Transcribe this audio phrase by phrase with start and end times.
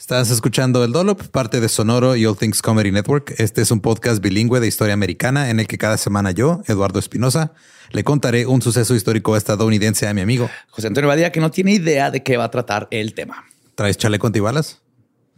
[0.00, 3.34] Estás escuchando El Dolop, parte de Sonoro y All Things Comedy Network.
[3.36, 6.98] Este es un podcast bilingüe de historia americana en el que cada semana yo, Eduardo
[6.98, 7.52] Espinosa,
[7.90, 11.72] le contaré un suceso histórico estadounidense a mi amigo José Antonio Badía, que no tiene
[11.72, 13.44] idea de qué va a tratar el tema.
[13.74, 14.80] ¿Traes chaleco antibalas?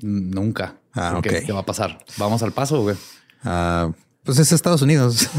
[0.01, 0.77] Nunca.
[0.93, 1.27] Ah, ok.
[1.45, 1.99] ¿Qué va a pasar?
[2.17, 2.95] ¿Vamos al paso, güey?
[3.43, 3.91] Ah,
[4.23, 5.29] pues es Estados Unidos.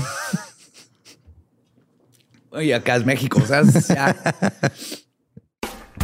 [2.62, 3.40] Y acá es México.
[3.42, 4.16] O sea, ya.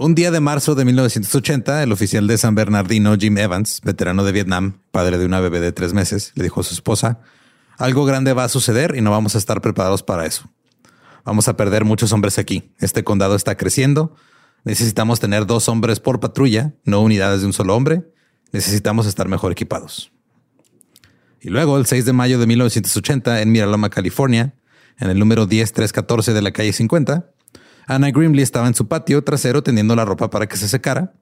[0.00, 4.30] Un día de marzo de 1980, el oficial de San Bernardino, Jim Evans, veterano de
[4.30, 7.18] Vietnam, padre de una bebé de tres meses, le dijo a su esposa,
[7.78, 10.48] algo grande va a suceder y no vamos a estar preparados para eso.
[11.24, 12.72] Vamos a perder muchos hombres aquí.
[12.78, 14.14] Este condado está creciendo.
[14.62, 18.04] Necesitamos tener dos hombres por patrulla, no unidades de un solo hombre.
[18.52, 20.12] Necesitamos estar mejor equipados.
[21.40, 24.54] Y luego, el 6 de mayo de 1980, en Miraloma, California,
[25.00, 27.32] en el número 10314 de la calle 50,
[27.88, 31.14] Anna Grimley estaba en su patio trasero tendiendo la ropa para que se secara,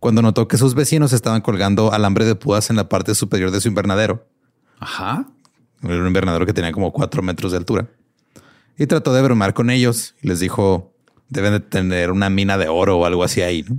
[0.00, 3.60] cuando notó que sus vecinos estaban colgando alambre de púas en la parte superior de
[3.60, 4.26] su invernadero.
[4.80, 5.28] Ajá.
[5.82, 7.90] Era un invernadero que tenía como cuatro metros de altura.
[8.78, 10.94] Y trató de bromar con ellos y les dijo,
[11.28, 13.62] deben de tener una mina de oro o algo así ahí.
[13.62, 13.78] ¿no?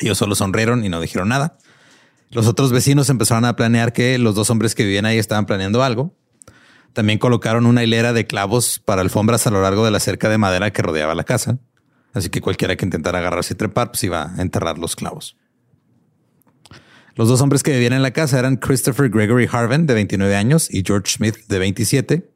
[0.00, 1.58] Ellos solo sonrieron y no dijeron nada.
[2.30, 5.82] Los otros vecinos empezaron a planear que los dos hombres que vivían ahí estaban planeando
[5.82, 6.14] algo.
[6.94, 10.38] También colocaron una hilera de clavos para alfombras a lo largo de la cerca de
[10.38, 11.58] madera que rodeaba la casa.
[12.14, 15.36] Así que cualquiera que intentara agarrarse y trepar, pues iba a enterrar los clavos.
[17.16, 20.72] Los dos hombres que vivían en la casa eran Christopher Gregory Harven, de 29 años,
[20.72, 22.30] y George Smith, de 27.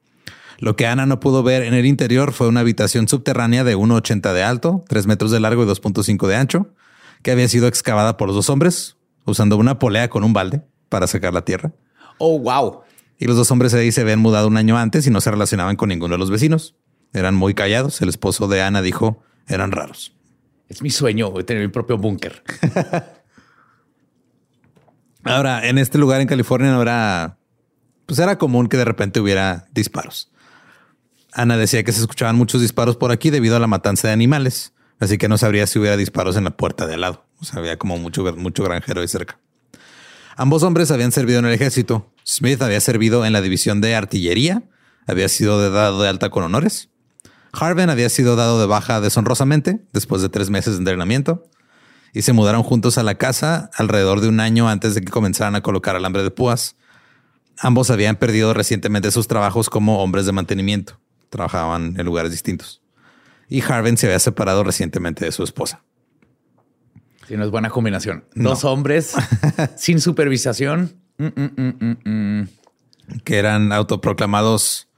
[0.59, 4.33] Lo que Ana no pudo ver en el interior fue una habitación subterránea de 1,80
[4.33, 6.75] de alto, 3 metros de largo y 2.5 de ancho,
[7.23, 11.07] que había sido excavada por los dos hombres, usando una polea con un balde para
[11.07, 11.73] sacar la tierra.
[12.19, 12.83] Oh, wow.
[13.19, 15.89] Y los dos hombres se habían mudado un año antes y no se relacionaban con
[15.89, 16.77] ninguno de los vecinos.
[17.13, 18.01] Eran muy callados.
[18.01, 20.15] El esposo de Ana dijo, eran raros.
[20.69, 22.45] Es mi sueño tener mi propio búnker.
[25.25, 27.39] Ahora, en este lugar en California no era,
[28.07, 30.31] pues era común que de repente hubiera disparos.
[31.33, 34.73] Ana decía que se escuchaban muchos disparos por aquí debido a la matanza de animales,
[35.01, 37.27] así que no sabría si hubiera disparos en la puerta de al lado.
[37.41, 39.39] O sea, había como mucho, mucho granjero ahí cerca.
[40.41, 42.13] Ambos hombres habían servido en el ejército.
[42.25, 44.63] Smith había servido en la división de artillería,
[45.09, 46.91] había sido dado de alta con honores.
[47.53, 51.43] Harvin había sido dado de baja deshonrosamente después de tres meses de entrenamiento
[52.13, 55.57] y se mudaron juntos a la casa alrededor de un año antes de que comenzaran
[55.57, 56.77] a colocar alambre de púas.
[57.59, 61.01] Ambos habían perdido recientemente sus trabajos como hombres de mantenimiento.
[61.31, 62.81] Trabajaban en lugares distintos.
[63.49, 65.83] Y Harvin se había separado recientemente de su esposa.
[67.29, 68.25] Si no es buena combinación.
[68.35, 69.13] Dos hombres
[69.77, 70.97] sin supervisación.
[71.19, 72.49] Mm, mm, mm,
[73.25, 74.89] que eran autoproclamados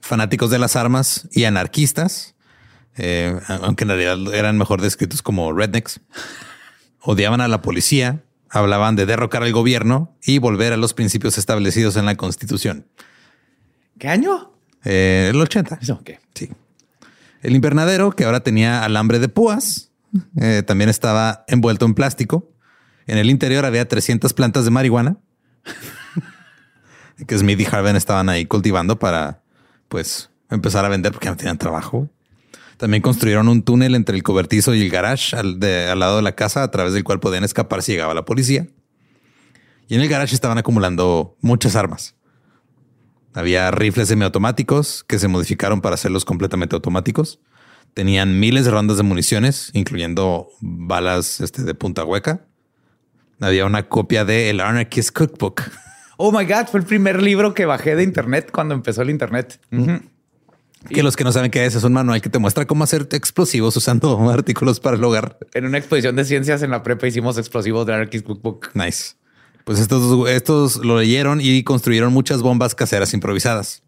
[0.00, 2.34] fanáticos de las armas y anarquistas,
[2.96, 6.00] eh, aunque en realidad eran mejor descritos como rednecks.
[7.00, 11.96] Odiaban a la policía, hablaban de derrocar al gobierno y volver a los principios establecidos
[11.96, 12.86] en la Constitución.
[13.98, 14.52] ¿Qué año?
[14.84, 15.78] Eh, el 80.
[16.34, 16.50] Sí.
[17.40, 19.87] El invernadero, que ahora tenía alambre de púas,
[20.40, 22.50] eh, también estaba envuelto en plástico.
[23.06, 25.16] En el interior había 300 plantas de marihuana
[27.26, 29.42] que Smith y Harvin estaban ahí cultivando para
[29.88, 32.08] pues empezar a vender porque no tenían trabajo.
[32.76, 36.36] También construyeron un túnel entre el cobertizo y el garage al, al lado de la
[36.36, 38.68] casa a través del cual podían escapar si llegaba la policía.
[39.88, 42.14] Y en el garage estaban acumulando muchas armas.
[43.34, 47.40] Había rifles semiautomáticos que se modificaron para hacerlos completamente automáticos.
[47.94, 52.46] Tenían miles de rondas de municiones, incluyendo balas este, de punta hueca.
[53.40, 55.62] Había una copia de El Anarchist Cookbook.
[56.20, 59.60] Oh my God, fue el primer libro que bajé de internet cuando empezó el internet.
[60.90, 63.06] Que los que no saben qué es, es un manual que te muestra cómo hacer
[63.12, 65.38] explosivos usando artículos para el hogar.
[65.54, 68.70] En una exposición de ciencias en la prepa hicimos explosivos de Anarchist Cookbook.
[68.74, 69.14] Nice.
[69.64, 73.84] Pues estos, estos lo leyeron y construyeron muchas bombas caseras improvisadas.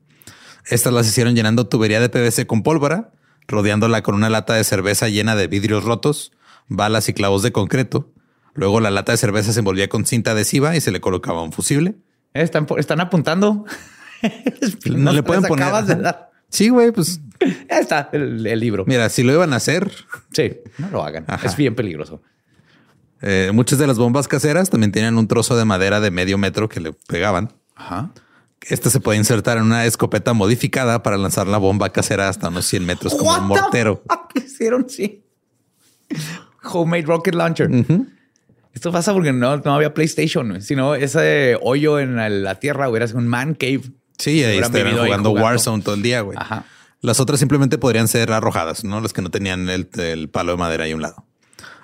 [0.66, 3.12] Estas las hicieron llenando tubería de PVC con pólvora,
[3.48, 6.32] rodeándola con una lata de cerveza llena de vidrios rotos,
[6.68, 8.12] balas y clavos de concreto.
[8.54, 11.52] Luego la lata de cerveza se envolvía con cinta adhesiva y se le colocaba un
[11.52, 11.94] fusible.
[12.34, 13.64] Están, están apuntando.
[14.86, 15.72] no, le pueden poner.
[16.48, 17.20] Sí, güey, pues.
[17.70, 18.84] Ya está el, libro.
[18.86, 19.90] Mira, si lo iban a hacer.
[20.30, 21.24] Sí, no lo hagan.
[21.42, 22.20] Es bien peligroso.
[23.22, 26.68] Eh, muchas de las bombas caseras también tenían un trozo de madera de medio metro
[26.68, 27.54] que le pegaban.
[27.76, 28.12] Ajá.
[28.68, 32.66] Este se puede insertar en una escopeta modificada para lanzar la bomba casera hasta unos
[32.66, 34.02] 100 metros como un mortero.
[34.34, 34.88] ¿Qué hicieron?
[34.88, 35.24] Sí.
[36.62, 37.70] Homemade rocket launcher.
[38.72, 43.18] Esto pasa porque no, no había PlayStation, sino ese hoyo en la tierra hubiera sido
[43.18, 43.82] un man cave.
[44.18, 46.38] Sí, ahí estaban jugando, Warzone todo el día, güey.
[47.00, 49.00] Las otras simplemente podrían ser arrojadas, ¿no?
[49.00, 51.24] Las que no tenían el, palo de madera ahí a un lado.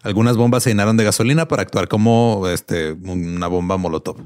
[0.03, 4.19] Algunas bombas se llenaron de gasolina para actuar como este, una bomba molotov.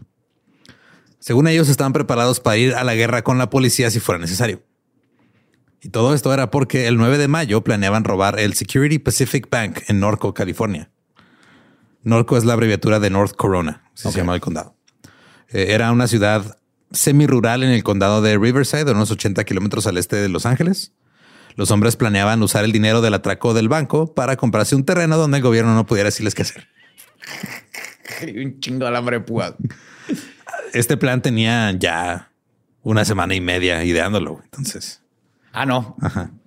[1.21, 4.63] Según ellos, estaban preparados para ir a la guerra con la policía si fuera necesario.
[5.83, 9.81] Y todo esto era porque el 9 de mayo planeaban robar el Security Pacific Bank
[9.89, 10.91] en Norco, California.
[12.03, 14.75] Norco es la abreviatura de North Corona, se llama el condado.
[15.49, 16.59] Eh, era una ciudad
[16.93, 20.93] semi-rural en el condado de Riverside, unos 80 kilómetros al este de Los Ángeles.
[21.57, 25.39] Los hombres planeaban usar el dinero del atraco del banco para comprarse un terreno donde
[25.39, 26.69] el gobierno no pudiera decirles qué hacer.
[28.35, 29.57] un chingo de alambre púa.
[30.73, 32.33] Este plan tenía ya
[32.83, 34.41] una semana y media ideándolo.
[34.45, 35.03] Entonces.
[35.53, 35.97] Ah, no.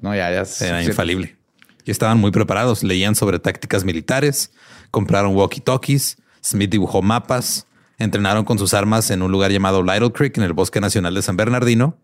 [0.01, 0.43] No, ya, ya.
[0.65, 1.37] Era infalible.
[1.85, 2.83] Y estaban muy preparados.
[2.83, 4.51] Leían sobre tácticas militares,
[4.91, 10.37] compraron walkie-talkies, Smith dibujó mapas, entrenaron con sus armas en un lugar llamado Lytle Creek
[10.37, 11.97] en el Bosque Nacional de San Bernardino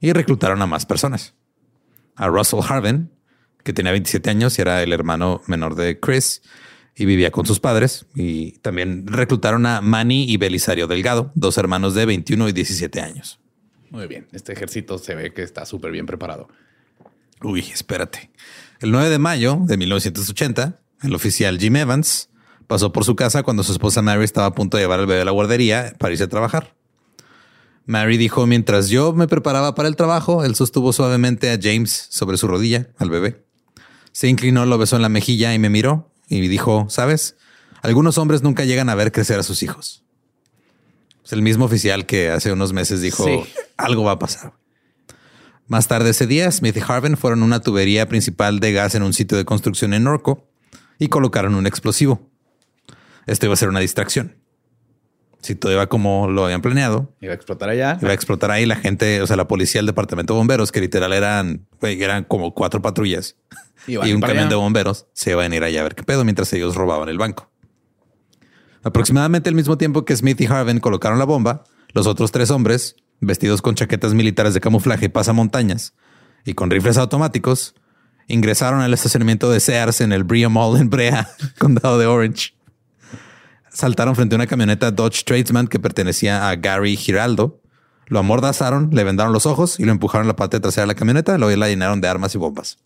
[0.00, 1.34] y reclutaron a más personas.
[2.16, 3.10] A Russell Harvin,
[3.62, 6.42] que tenía 27 años y era el hermano menor de Chris
[6.96, 8.06] y vivía con sus padres.
[8.14, 13.40] Y también reclutaron a Manny y Belisario Delgado, dos hermanos de 21 y 17 años.
[13.90, 16.48] Muy bien, este ejército se ve que está súper bien preparado.
[17.42, 18.30] Uy, espérate.
[18.80, 22.28] El 9 de mayo de 1980, el oficial Jim Evans
[22.66, 25.20] pasó por su casa cuando su esposa Mary estaba a punto de llevar al bebé
[25.20, 26.74] a la guardería para irse a trabajar.
[27.86, 32.38] Mary dijo, mientras yo me preparaba para el trabajo, él sostuvo suavemente a James sobre
[32.38, 33.44] su rodilla, al bebé.
[34.12, 37.36] Se inclinó, lo besó en la mejilla y me miró y dijo, ¿sabes?
[37.82, 40.04] Algunos hombres nunca llegan a ver crecer a sus hijos.
[41.24, 43.26] Es el mismo oficial que hace unos meses dijo,
[43.76, 44.54] algo va a pasar.
[45.66, 49.02] Más tarde ese día, Smith y Harvin fueron a una tubería principal de gas en
[49.02, 50.50] un sitio de construcción en Norco
[50.98, 52.30] y colocaron un explosivo.
[53.26, 54.36] Esto iba a ser una distracción.
[55.40, 57.98] Si todo iba como lo habían planeado, iba a explotar allá.
[58.00, 60.80] Iba a explotar ahí la gente, o sea, la policía, el departamento de bomberos, que
[60.80, 63.36] literal eran, eran como cuatro patrullas
[63.86, 66.52] y un camión de bomberos se iban a ir allá a ver qué pedo mientras
[66.52, 67.50] ellos robaban el banco.
[68.82, 72.96] Aproximadamente al mismo tiempo que Smith y Harvin colocaron la bomba, los otros tres hombres,
[73.20, 75.94] vestidos con chaquetas militares de camuflaje y pasamontañas
[76.44, 77.74] y con rifles automáticos,
[78.28, 82.54] ingresaron al estacionamiento de Sears en el Bria Mall en Brea, condado de Orange.
[83.70, 87.60] Saltaron frente a una camioneta Dodge Tradesman que pertenecía a Gary Giraldo.
[88.06, 90.94] Lo amordazaron, le vendaron los ojos y lo empujaron a la parte trasera de la
[90.94, 91.36] camioneta.
[91.38, 92.78] Luego la llenaron de armas y bombas.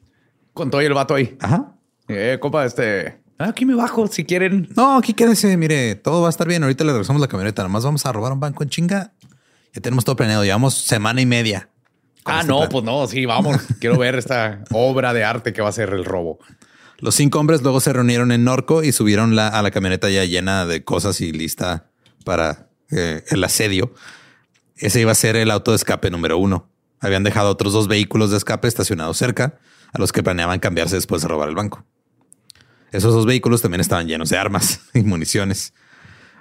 [0.58, 1.36] Con todo y el vato ahí.
[1.40, 1.72] Ajá.
[2.08, 3.20] Eh, compa, este.
[3.38, 4.68] Aquí me bajo si quieren.
[4.76, 5.56] No, aquí quédense.
[5.56, 6.62] Mire, todo va a estar bien.
[6.64, 7.62] Ahorita le regresamos la camioneta.
[7.62, 9.12] Nada más vamos a robar un banco en chinga.
[9.72, 10.42] Ya tenemos todo planeado.
[10.44, 11.68] Llevamos semana y media.
[12.24, 12.68] Ah, este no, plan.
[12.70, 13.56] pues no, sí, vamos.
[13.80, 16.38] Quiero ver esta obra de arte que va a ser el robo.
[16.98, 20.24] Los cinco hombres luego se reunieron en Norco y subieron la- a la camioneta ya
[20.24, 21.86] llena de cosas y lista
[22.24, 23.94] para eh, el asedio.
[24.76, 26.68] Ese iba a ser el auto de escape número uno.
[27.00, 29.58] Habían dejado otros dos vehículos de escape estacionados cerca,
[29.92, 31.84] a los que planeaban cambiarse después de robar el banco.
[32.92, 35.72] Esos dos vehículos también estaban llenos de armas y municiones.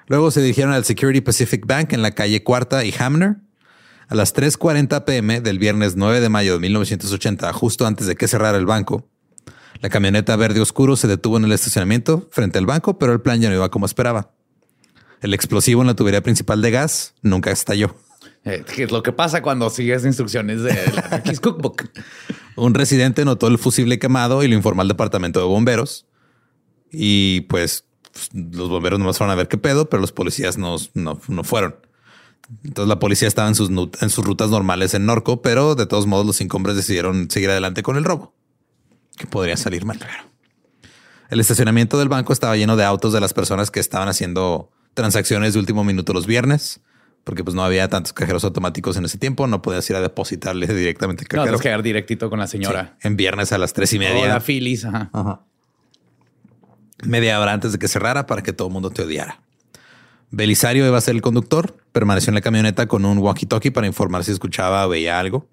[0.07, 3.37] Luego se dirigieron al Security Pacific Bank en la calle Cuarta y Hamner.
[4.07, 8.29] A las 3.40 pm del viernes 9 de mayo de 1980, justo antes de que
[8.29, 9.09] cerrara el banco,
[9.81, 13.41] la camioneta verde oscuro se detuvo en el estacionamiento frente al banco, pero el plan
[13.41, 14.31] ya no iba como esperaba.
[15.21, 17.95] El explosivo en la tubería principal de gas nunca estalló.
[18.45, 21.89] Eh, es lo que pasa cuando sigues instrucciones de la Cookbook.
[22.57, 26.07] Un residente notó el fusible quemado y lo informó al departamento de bomberos.
[26.91, 27.85] Y pues
[28.33, 31.75] los bomberos nomás fueron a ver qué pedo, pero los policías no, no, no fueron.
[32.63, 36.07] Entonces la policía estaba en sus, en sus rutas normales en Norco, pero de todos
[36.07, 38.33] modos los cinco hombres decidieron seguir adelante con el robo,
[39.17, 39.99] que podría salir mal.
[39.99, 40.23] Claro.
[41.29, 45.53] El estacionamiento del banco estaba lleno de autos de las personas que estaban haciendo transacciones
[45.53, 46.79] de último minuto los viernes,
[47.27, 50.65] porque pues no había tantos cajeros automáticos en ese tiempo, no podías ir a depositarle
[50.73, 51.43] directamente al No, cajero.
[51.43, 52.95] tienes que quedar directito con la señora.
[53.01, 54.23] Sí, en viernes a las tres y media.
[54.23, 54.85] Hola, Phyllis.
[54.85, 55.41] Ajá.
[57.03, 59.41] media hora antes de que cerrara para que todo el mundo te odiara.
[60.31, 64.23] Belisario iba a ser el conductor, permaneció en la camioneta con un walkie-talkie para informar
[64.23, 65.49] si escuchaba o veía algo.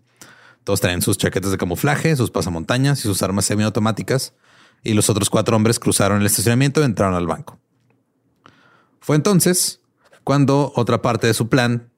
[0.63, 4.33] Todos traen sus chaquetas de camuflaje, sus pasamontañas y sus armas semiautomáticas.
[4.85, 7.59] Y los otros cuatro hombres cruzaron el estacionamiento y entraron al banco.
[9.01, 9.81] Fue entonces
[10.25, 11.91] cuando otra parte de su plan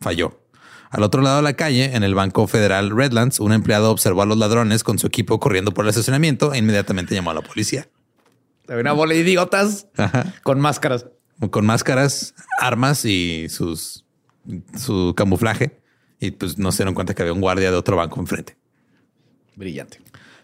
[0.00, 0.42] falló.
[0.90, 4.26] Al otro lado de la calle, en el Banco Federal Redlands, un empleado observó a
[4.26, 7.88] los ladrones con su equipo corriendo por el estacionamiento e inmediatamente llamó a la policía.
[8.68, 10.34] Había Una bola de idiotas Ajá.
[10.42, 11.06] con máscaras.
[11.50, 14.04] con máscaras, armas y sus
[14.78, 15.80] su camuflaje.
[16.20, 18.56] Y pues no se dieron cuenta que había un guardia de otro banco enfrente.
[19.56, 20.00] Brillante.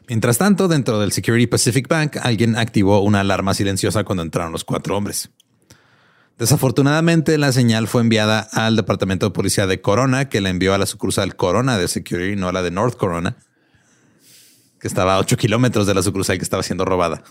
[0.09, 4.63] Mientras tanto, dentro del Security Pacific Bank, alguien activó una alarma silenciosa cuando entraron los
[4.63, 5.31] cuatro hombres.
[6.39, 10.79] Desafortunadamente, la señal fue enviada al departamento de policía de Corona, que la envió a
[10.79, 13.37] la sucursal Corona de Security, no a la de North Corona,
[14.81, 17.23] que estaba a 8 kilómetros de la sucursal que estaba siendo robada.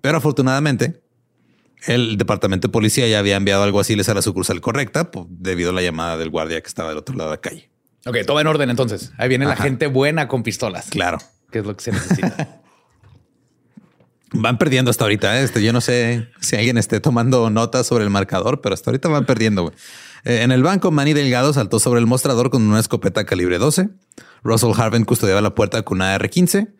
[0.00, 1.02] Pero afortunadamente,
[1.86, 5.82] el departamento de policía ya había enviado alguaciles a la sucursal correcta debido a la
[5.82, 7.70] llamada del guardia que estaba del otro lado de la calle.
[8.06, 9.12] Ok, todo en orden entonces.
[9.18, 10.88] Ahí viene la gente buena con pistolas.
[10.88, 11.18] Claro.
[11.50, 12.59] Que es lo que se necesita.
[14.32, 15.40] Van perdiendo hasta ahorita.
[15.40, 15.44] ¿eh?
[15.44, 19.08] Este, yo no sé si alguien esté tomando notas sobre el marcador, pero hasta ahorita
[19.08, 19.72] van perdiendo.
[20.24, 23.90] Eh, en el banco, Manny Delgado saltó sobre el mostrador con una escopeta calibre 12.
[24.44, 26.72] Russell Harvin custodiaba la puerta con una R15.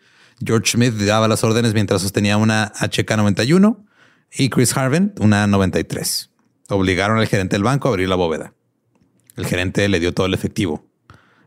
[0.45, 3.77] George Smith daba las órdenes mientras sostenía una HK91
[4.33, 6.31] y Chris Harvin una 93.
[6.69, 8.55] Obligaron al gerente del banco a abrir la bóveda.
[9.37, 10.87] El gerente le dio todo el efectivo.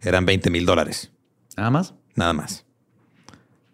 [0.02, 1.12] Eran 20 mil dólares,
[1.56, 1.94] Nada más.
[2.16, 2.66] nada más.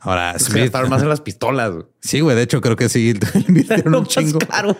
[0.01, 0.63] Ahora, Se Smith.
[0.63, 1.71] gastaron más en las pistolas.
[1.73, 1.85] güey.
[2.01, 2.35] Sí, güey.
[2.35, 3.13] De hecho, creo que sí
[3.47, 4.39] invirtieron un chingo.
[4.39, 4.77] caro.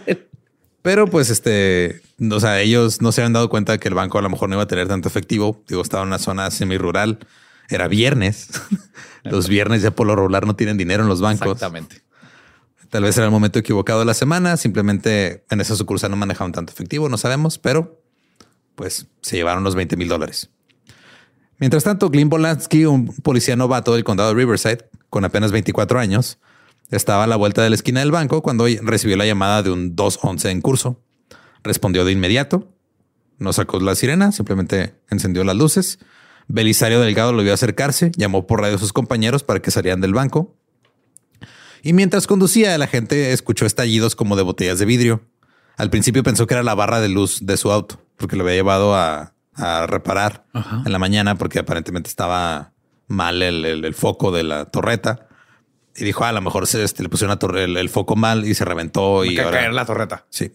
[0.82, 4.22] Pero pues este, o sea, ellos no se habían dado cuenta que el banco a
[4.22, 5.62] lo mejor no iba a tener tanto efectivo.
[5.68, 7.20] Digo, estaba en una zona semi-rural.
[7.70, 8.50] Era viernes.
[9.24, 11.48] los viernes ya por lo regular no tienen dinero en los bancos.
[11.52, 12.02] Exactamente.
[12.90, 14.56] Tal vez era el momento equivocado de la semana.
[14.58, 18.02] Simplemente en esa sucursal no manejaban tanto efectivo, no sabemos, pero
[18.76, 20.50] pues se llevaron los 20 mil dólares.
[21.60, 26.40] Mientras tanto, Glyn Bolansky, un policía novato del condado de Riverside, con apenas 24 años,
[26.90, 29.96] estaba a la vuelta de la esquina del banco cuando recibió la llamada de un
[29.96, 31.04] 211 en curso.
[31.64, 32.74] Respondió de inmediato,
[33.38, 36.00] no sacó la sirena, simplemente encendió las luces.
[36.48, 40.14] Belisario Delgado lo vio acercarse, llamó por radio a sus compañeros para que salieran del
[40.14, 40.56] banco.
[41.82, 45.22] Y mientras conducía, la gente escuchó estallidos como de botellas de vidrio.
[45.78, 48.56] Al principio pensó que era la barra de luz de su auto, porque lo había
[48.56, 50.84] llevado a, a reparar Ajá.
[50.86, 52.74] en la mañana, porque aparentemente estaba
[53.10, 55.28] mal el, el- el foco de la torreta.
[55.96, 58.16] Y dijo, "Ah, a lo mejor se este, le pusieron la torre- el, el foco
[58.16, 59.26] mal y se reventó.
[59.26, 59.58] Y ahora...
[59.60, 60.26] caer la torreta.
[60.30, 60.52] Sí.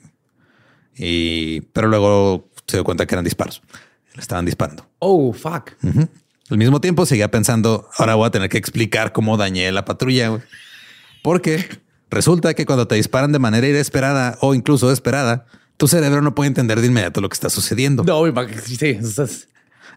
[0.97, 3.63] Y, pero luego se dio cuenta que eran disparos.
[4.15, 4.89] Le estaban disparando.
[5.01, 5.73] Oh, fuck.
[5.83, 6.09] Ujú.
[6.51, 10.29] Al mismo tiempo seguía pensando, ahora voy a tener que explicar cómo dañé la patrulla,
[10.29, 10.43] güey.
[11.23, 11.67] Porque
[12.11, 15.47] Resulta que cuando te disparan de manera inesperada o incluso esperada,
[15.77, 18.05] tu cerebro no puede entender de inmediato lo que está sucediendo.
[18.05, 18.23] No,
[18.65, 18.99] sí,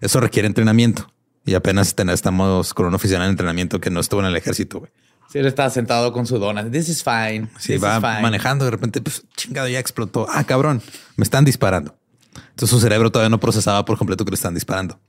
[0.01, 1.13] eso requiere entrenamiento.
[1.48, 4.80] Y apenas estamos con un oficial en entrenamiento que no estuvo en el ejército.
[4.80, 4.92] Güey.
[5.32, 6.70] Sí, él estaba sentado con su dona.
[6.70, 7.48] This is fine.
[7.58, 8.66] Sí, va manejando.
[8.66, 10.27] De repente, pues, chingado, ya explotó.
[10.30, 10.82] Ah, cabrón,
[11.16, 11.98] me están disparando.
[12.50, 15.00] Entonces su cerebro todavía no procesaba por completo que le están disparando.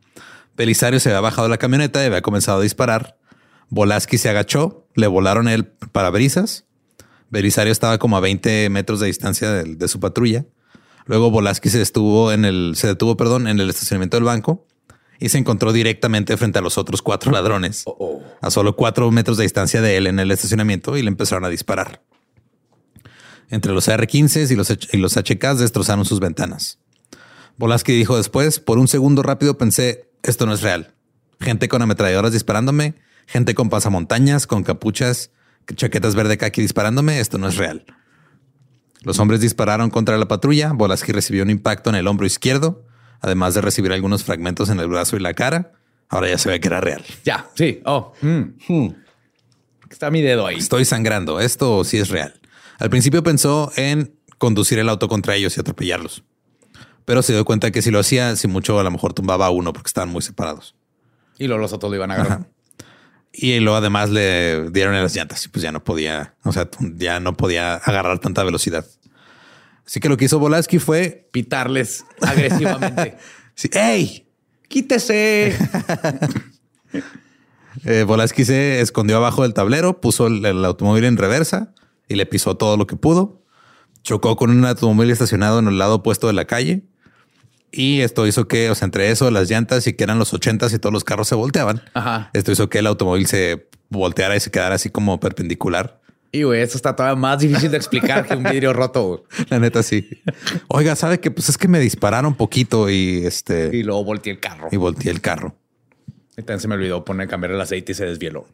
[0.56, 3.18] Belisario se había bajado de la camioneta y había comenzado a disparar.
[3.68, 6.66] Volaski se agachó, le volaron el parabrisas.
[7.30, 10.46] Belisario estaba como a 20 metros de distancia de, su patrulla.
[11.06, 14.68] Luego Volaski se estuvo en el, se detuvo, perdón, en el estacionamiento del banco
[15.18, 17.84] y se encontró directamente frente a los otros cuatro ladrones,
[18.40, 21.48] a solo cuatro metros de distancia de él en el estacionamiento y le empezaron a
[21.48, 22.02] disparar.
[23.50, 26.78] Entre los R-15 y los, y los HKs destrozaron sus ventanas.
[27.56, 30.94] Volaski dijo después, por un segundo rápido pensé, esto no es real.
[31.40, 32.94] Gente con ametralladoras disparándome,
[33.26, 35.30] gente con pasamontañas, con capuchas,
[35.74, 37.84] chaquetas verde kaki disparándome, esto no es real.
[39.02, 42.84] Los hombres dispararon contra la patrulla, Volaski recibió un impacto en el hombro izquierdo,
[43.20, 45.72] además de recibir algunos fragmentos en el brazo y la cara.
[46.08, 47.04] Ahora ya se ve que era real.
[47.24, 47.80] Ya, sí.
[47.84, 48.42] Oh, mm.
[48.68, 48.94] Hmm.
[49.90, 50.56] está mi dedo ahí.
[50.56, 51.40] Estoy sangrando.
[51.40, 52.40] Esto sí es real.
[52.78, 56.22] Al principio pensó en conducir el auto contra ellos y atropellarlos.
[57.04, 59.50] Pero se dio cuenta que si lo hacía, si mucho, a lo mejor tumbaba a
[59.50, 60.74] uno porque estaban muy separados.
[61.38, 62.48] Y luego los otros lo iban a agarrar.
[63.32, 66.68] Y luego además le dieron en las llantas y pues ya no podía, o sea,
[66.80, 68.84] ya no podía agarrar tanta velocidad.
[69.88, 73.16] Así que lo que hizo Volaski fue pitarles agresivamente.
[73.54, 74.28] sí, ¡Ey!
[74.68, 75.56] ¡Quítese!
[77.86, 81.72] eh, Volaski se escondió abajo del tablero, puso el, automóvil en reversa
[82.06, 83.40] y le pisó todo lo que pudo.
[84.04, 86.84] Chocó con un automóvil estacionado en el lado opuesto de la calle.
[87.72, 90.74] Y esto hizo que, o sea, entre eso, las llantas y que eran los ochentas
[90.74, 91.80] y todos los carros se volteaban.
[92.34, 95.97] Esto hizo que el automóvil se volteara y se quedara así como perpendicular
[96.30, 99.24] y güey, eso está todavía más difícil de explicar que un vidrio roto.
[99.48, 100.08] La neta, sí.
[100.68, 103.70] Oiga, sabe que pues es que me dispararon un poquito y este.
[103.72, 104.68] Y luego volteé el carro.
[104.70, 105.56] Y volteé el carro.
[106.36, 108.46] Y también se me olvidó poner cambiar el aceite y se desvieló.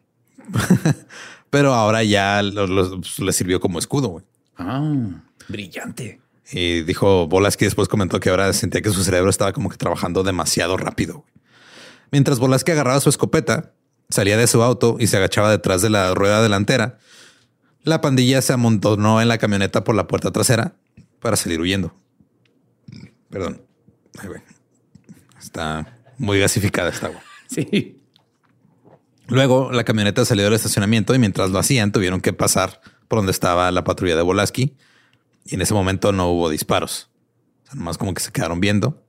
[1.49, 4.07] Pero ahora ya pues, le sirvió como escudo.
[4.07, 4.25] Güey.
[4.57, 6.21] Ah, brillante.
[6.51, 10.23] Y dijo Volaski después comentó que ahora sentía que su cerebro estaba como que trabajando
[10.23, 11.25] demasiado rápido.
[12.11, 13.73] Mientras Volaski agarraba su escopeta,
[14.09, 16.99] salía de su auto y se agachaba detrás de la rueda delantera
[17.85, 20.75] la pandilla se amontonó en la camioneta por la puerta trasera
[21.19, 21.95] para salir huyendo.
[23.29, 23.61] Perdón.
[25.39, 27.21] Está muy gasificada esta agua.
[27.47, 28.01] Sí.
[29.27, 33.31] Luego la camioneta salió del estacionamiento y mientras lo hacían tuvieron que pasar por donde
[33.31, 34.75] estaba la patrulla de Volaski
[35.45, 37.11] y en ese momento no hubo disparos.
[37.63, 39.05] O sea, nomás como que se quedaron viendo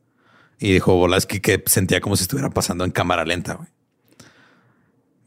[0.58, 3.58] y dijo Volaski que sentía como si estuviera pasando en cámara lenta.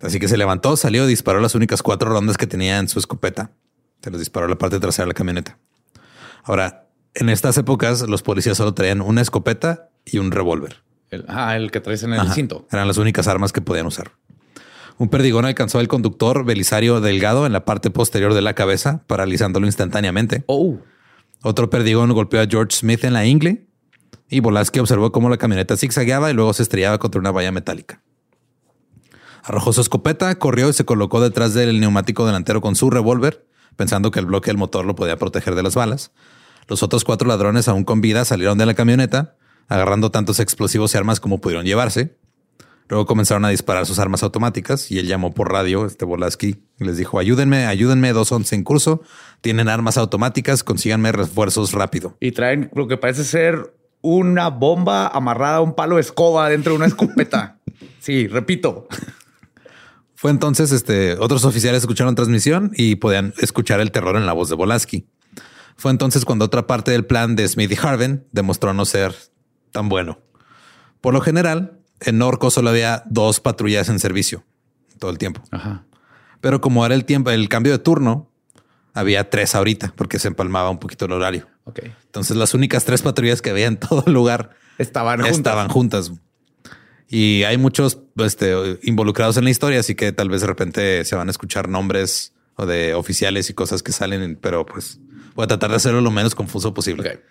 [0.01, 3.51] Así que se levantó, salió, disparó las únicas cuatro rondas que tenía en su escopeta.
[4.01, 5.57] Se los disparó a la parte trasera de la camioneta.
[6.43, 10.83] Ahora, en estas épocas, los policías solo traían una escopeta y un revólver.
[11.09, 12.67] El, ah, el que traes en el cinto.
[12.71, 14.11] Eran las únicas armas que podían usar.
[14.97, 19.65] Un perdigón alcanzó al conductor Belisario Delgado en la parte posterior de la cabeza, paralizándolo
[19.65, 20.43] instantáneamente.
[20.45, 20.77] Oh.
[21.41, 23.65] Otro perdigón golpeó a George Smith en la ingle
[24.29, 28.01] y Volaski observó cómo la camioneta zigzagueaba y luego se estrellaba contra una valla metálica.
[29.43, 34.11] Arrojó su escopeta, corrió y se colocó detrás del neumático delantero con su revólver, pensando
[34.11, 36.11] que el bloque del motor lo podía proteger de las balas.
[36.67, 39.35] Los otros cuatro ladrones, aún con vida, salieron de la camioneta,
[39.67, 42.15] agarrando tantos explosivos y armas como pudieron llevarse.
[42.89, 46.83] Luego comenzaron a disparar sus armas automáticas y él llamó por radio, este Volaski, y
[46.83, 49.03] les dijo, ayúdenme, ayúdenme, dos once en curso,
[49.41, 52.17] tienen armas automáticas, consíganme refuerzos rápido.
[52.19, 56.73] Y traen lo que parece ser una bomba amarrada a un palo de escoba dentro
[56.73, 57.59] de una escopeta.
[57.99, 58.87] sí, repito.
[60.19, 64.49] Fue entonces, este, otros oficiales escucharon transmisión y podían escuchar el terror en la voz
[64.49, 65.07] de Volaski.
[65.77, 69.15] Fue entonces cuando otra parte del plan de Smith y Harvin demostró no ser
[69.71, 70.19] tan bueno.
[70.99, 74.43] Por lo general, en Norco solo había dos patrullas en servicio
[74.97, 75.41] todo el tiempo.
[76.41, 78.29] Pero como era el tiempo, el cambio de turno,
[78.93, 81.47] había tres ahorita porque se empalmaba un poquito el horario.
[82.07, 86.11] Entonces las únicas tres patrullas que había en todo el lugar estaban Estaban juntas.
[87.09, 91.15] Y hay muchos este, involucrados en la historia, así que tal vez de repente se
[91.15, 94.99] van a escuchar nombres o de oficiales y cosas que salen, pero pues
[95.33, 97.21] voy a tratar de hacerlo lo menos confuso posible.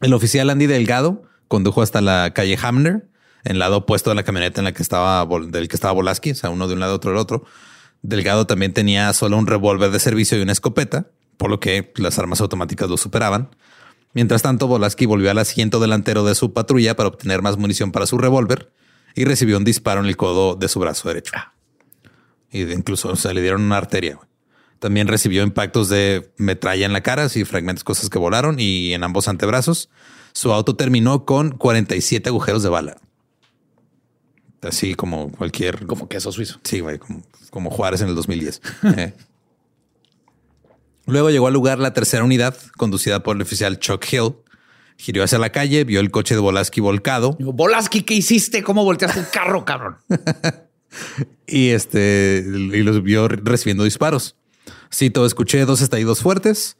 [0.00, 3.06] El oficial Andy Delgado condujo hasta la calle Hamner,
[3.44, 6.30] en el lado opuesto de la camioneta en la que estaba del que estaba Volaski,
[6.30, 7.44] o sea, uno de un lado, otro del otro.
[8.00, 12.18] Delgado también tenía solo un revólver de servicio y una escopeta, por lo que las
[12.18, 13.50] armas automáticas lo superaban.
[14.14, 18.06] Mientras tanto, Volaski volvió al asiento delantero de su patrulla para obtener más munición para
[18.06, 18.72] su revólver
[19.14, 21.32] y recibió un disparo en el codo de su brazo derecho.
[22.50, 24.18] Y incluso se le dieron una arteria.
[24.78, 29.02] También recibió impactos de metralla en la cara, y fragmentos, cosas que volaron y en
[29.02, 29.90] ambos antebrazos.
[30.32, 32.96] Su auto terminó con 47 agujeros de bala.
[34.62, 35.86] Así como cualquier.
[35.86, 36.60] Como queso suizo.
[36.64, 36.98] Sí, güey,
[37.50, 38.60] como, Juárez en el 2010.
[41.06, 44.36] Luego llegó al lugar la tercera unidad, conducida por el oficial Chuck Hill.
[44.96, 47.36] Giró hacia la calle, vio el coche de Volaski volcado.
[47.38, 48.62] Digo, Volaski, ¿qué hiciste?
[48.62, 49.96] ¿Cómo volteaste el carro, cabrón?
[51.46, 54.36] y este, y los vio recibiendo disparos.
[54.90, 56.76] Sí, todo escuché dos estallidos fuertes.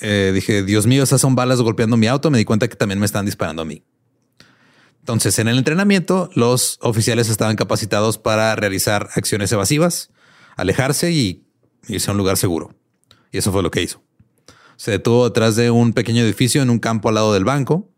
[0.00, 2.30] Eh, dije, Dios mío, esas son balas golpeando mi auto.
[2.30, 3.84] Me di cuenta que también me están disparando a mí.
[5.00, 10.10] Entonces, en el entrenamiento, los oficiales estaban capacitados para realizar acciones evasivas,
[10.56, 11.46] alejarse y
[11.88, 12.77] irse a un lugar seguro.
[13.32, 14.02] Y eso fue lo que hizo.
[14.76, 17.90] Se detuvo detrás de un pequeño edificio en un campo al lado del banco.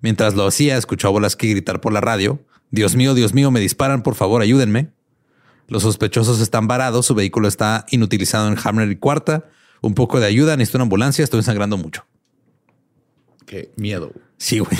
[0.00, 2.40] Mientras lo hacía, escuchó a Volaski gritar por la radio.
[2.70, 4.92] Dios mío, Dios mío, me disparan, por favor, ayúdenme.
[5.66, 9.50] Los sospechosos están varados, su vehículo está inutilizado en Hammer y Cuarta.
[9.80, 12.06] Un poco de ayuda, necesito una ambulancia, estoy sangrando mucho.
[13.46, 14.12] Qué miedo.
[14.36, 14.78] Sí, güey.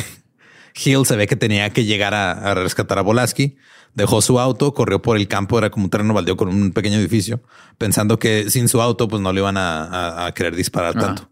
[0.85, 3.57] Hill se ve que tenía que llegar a, rescatar a Volaski.
[3.99, 6.99] Dejó su auto, corrió por el campo, era como un terreno baldío con un pequeño
[6.99, 7.43] edificio,
[7.79, 11.29] pensando que sin su auto, pues no le iban a, querer disparar tanto.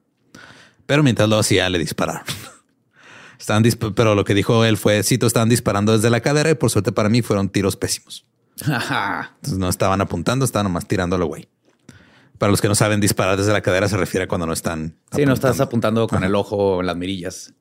[0.85, 2.23] Pero mientras lo hacía, le dispararon.
[3.39, 3.63] Estaban
[3.95, 6.91] pero lo que dijo él fue: Cito, estaban disparando desde la cadera y por suerte
[6.91, 8.27] para mí fueron tiros pésimos.
[9.37, 11.49] Entonces no estaban apuntando, estaban nomás tirándolo, güey.
[12.39, 14.97] Para los que no saben, disparar desde la cadera se refiere a cuando no están.
[15.15, 17.55] Sí, no estás apuntando con el ojo en las mirillas.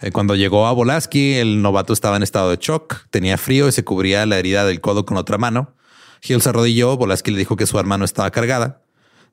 [0.00, 3.72] Eh, cuando llegó a Volaski, el novato estaba en estado de shock, tenía frío y
[3.72, 5.74] se cubría la herida del codo con otra mano.
[6.22, 8.82] Hill se arrodilló, Volaski le dijo que su arma no estaba cargada.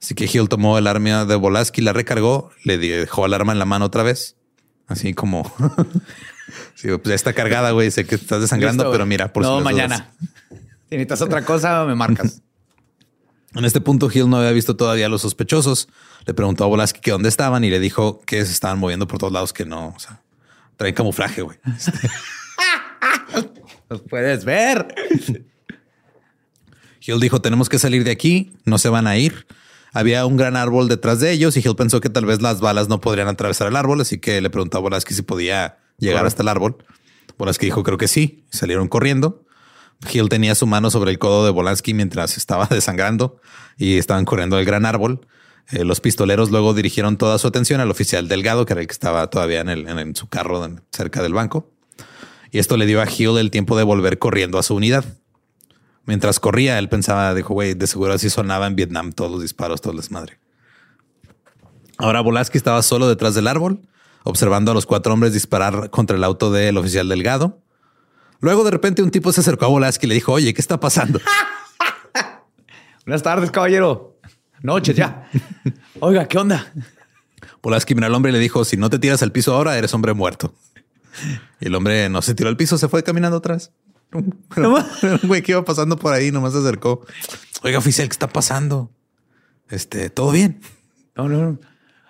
[0.02, 3.60] Así que Hill tomó el arma de Volaski, la recargó, le dejó el arma en
[3.60, 4.36] la mano otra vez.
[4.88, 5.52] Así como...
[6.76, 7.90] sí, pues ya está cargada, güey.
[7.92, 10.12] Sé que estás desangrando, pero mira, por No, mañana.
[10.50, 12.42] Si necesitas otra cosa, me marcas.
[13.56, 15.88] En este punto, Hill no había visto todavía a los sospechosos.
[16.26, 19.18] Le preguntó a Volaski que dónde estaban y le dijo que se estaban moviendo por
[19.18, 20.22] todos lados, que no, o sea,
[20.78, 21.58] Traen camuflaje, güey.
[23.90, 24.88] Los puedes ver.
[27.02, 29.48] Hill dijo, tenemos que salir de aquí, no se van a ir.
[29.94, 32.90] Había un gran árbol detrás de ellos y Hill pensó que tal vez las balas
[32.90, 36.44] no podrían atravesar el árbol, así que le preguntó a Volaski si podía llegar hasta
[36.44, 36.78] el árbol.
[37.38, 38.46] Volaski dijo, creo que sí.
[38.50, 39.46] Salieron corriendo.
[40.12, 43.40] Hill tenía su mano sobre el codo de Volaski mientras estaba desangrando
[43.78, 45.28] y estaban corriendo al gran árbol.
[45.72, 48.94] Eh, los pistoleros luego dirigieron toda su atención al oficial Delgado, que era el que
[48.94, 51.70] estaba todavía en, su carro cerca del banco.
[52.52, 55.04] Y esto le dio a Hill el tiempo de volver corriendo a su unidad.
[56.06, 59.82] Mientras corría, él pensaba, dijo, güey, de seguro así sonaba en Vietnam todos los disparos,
[59.82, 60.40] todas las madre.
[61.98, 63.82] Ahora Volaski estaba solo detrás del árbol,
[64.24, 67.62] observando a los cuatro hombres disparar contra el auto del oficial Delgado.
[68.40, 70.80] Luego de repente un tipo se acercó a Volaski y le dijo, oye, ¿qué está
[70.80, 71.20] pasando?
[73.06, 74.17] Buenas tardes, caballero.
[74.62, 75.30] Noches ya.
[76.00, 76.74] Oiga, ¿qué onda?
[77.62, 79.94] Polaski miró al hombre y le dijo: Si no te tiras al piso ahora, eres
[79.94, 80.54] hombre muerto.
[81.60, 83.72] Y el hombre no se tiró al piso, se fue caminando atrás.
[84.54, 84.76] Pero,
[85.24, 86.32] güey, ¿qué iba pasando por ahí?
[86.32, 87.06] Nomás se acercó.
[87.64, 88.92] Oiga, oficial, ¿qué está pasando?
[89.70, 90.62] Este, todo bien.
[91.16, 91.60] No, no, no.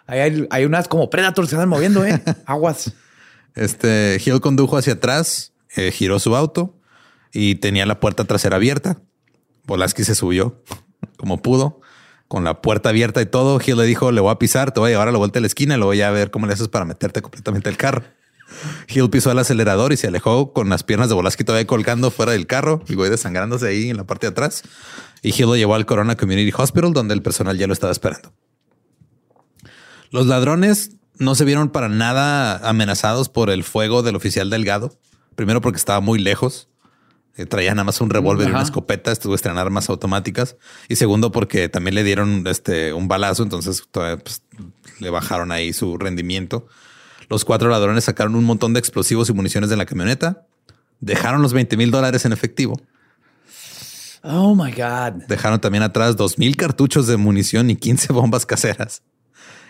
[0.05, 2.21] Hay, hay, unas como Predators se están moviendo, eh.
[2.45, 2.93] Aguas.
[3.55, 6.77] Este Hill condujo hacia atrás, eh, giró su auto
[7.33, 9.01] y tenía la puerta trasera abierta.
[9.65, 10.61] Polaski se subió
[11.17, 11.81] como pudo
[12.27, 13.59] con la puerta abierta y todo.
[13.65, 15.41] Hill le dijo, le voy a pisar, te voy a llevar a la vuelta de
[15.41, 18.03] la esquina y luego ya a ver cómo le haces para meterte completamente el carro.
[18.87, 22.31] Hill pisó el acelerador y se alejó con las piernas de Volaski todavía colgando fuera
[22.31, 24.63] del carro, y güey desangrándose ahí en la parte de atrás.
[25.21, 28.31] Y Hill lo llevó al Corona Community Hospital, donde el personal ya lo estaba esperando.
[30.11, 34.97] Los ladrones no se vieron para nada amenazados por el fuego del oficial Delgado.
[35.35, 36.69] Primero porque estaba muy lejos
[37.45, 40.57] traía nada más un revólver y una escopeta, estuvo estrenar armas automáticas.
[40.89, 44.41] Y segundo, porque también le dieron este, un balazo, entonces pues,
[44.99, 46.67] le bajaron ahí su rendimiento.
[47.29, 50.45] Los cuatro ladrones sacaron un montón de explosivos y municiones de la camioneta.
[50.99, 52.79] Dejaron los 20 mil dólares en efectivo.
[54.23, 55.25] Oh my God.
[55.27, 59.03] Dejaron también atrás dos mil cartuchos de munición y 15 bombas caseras.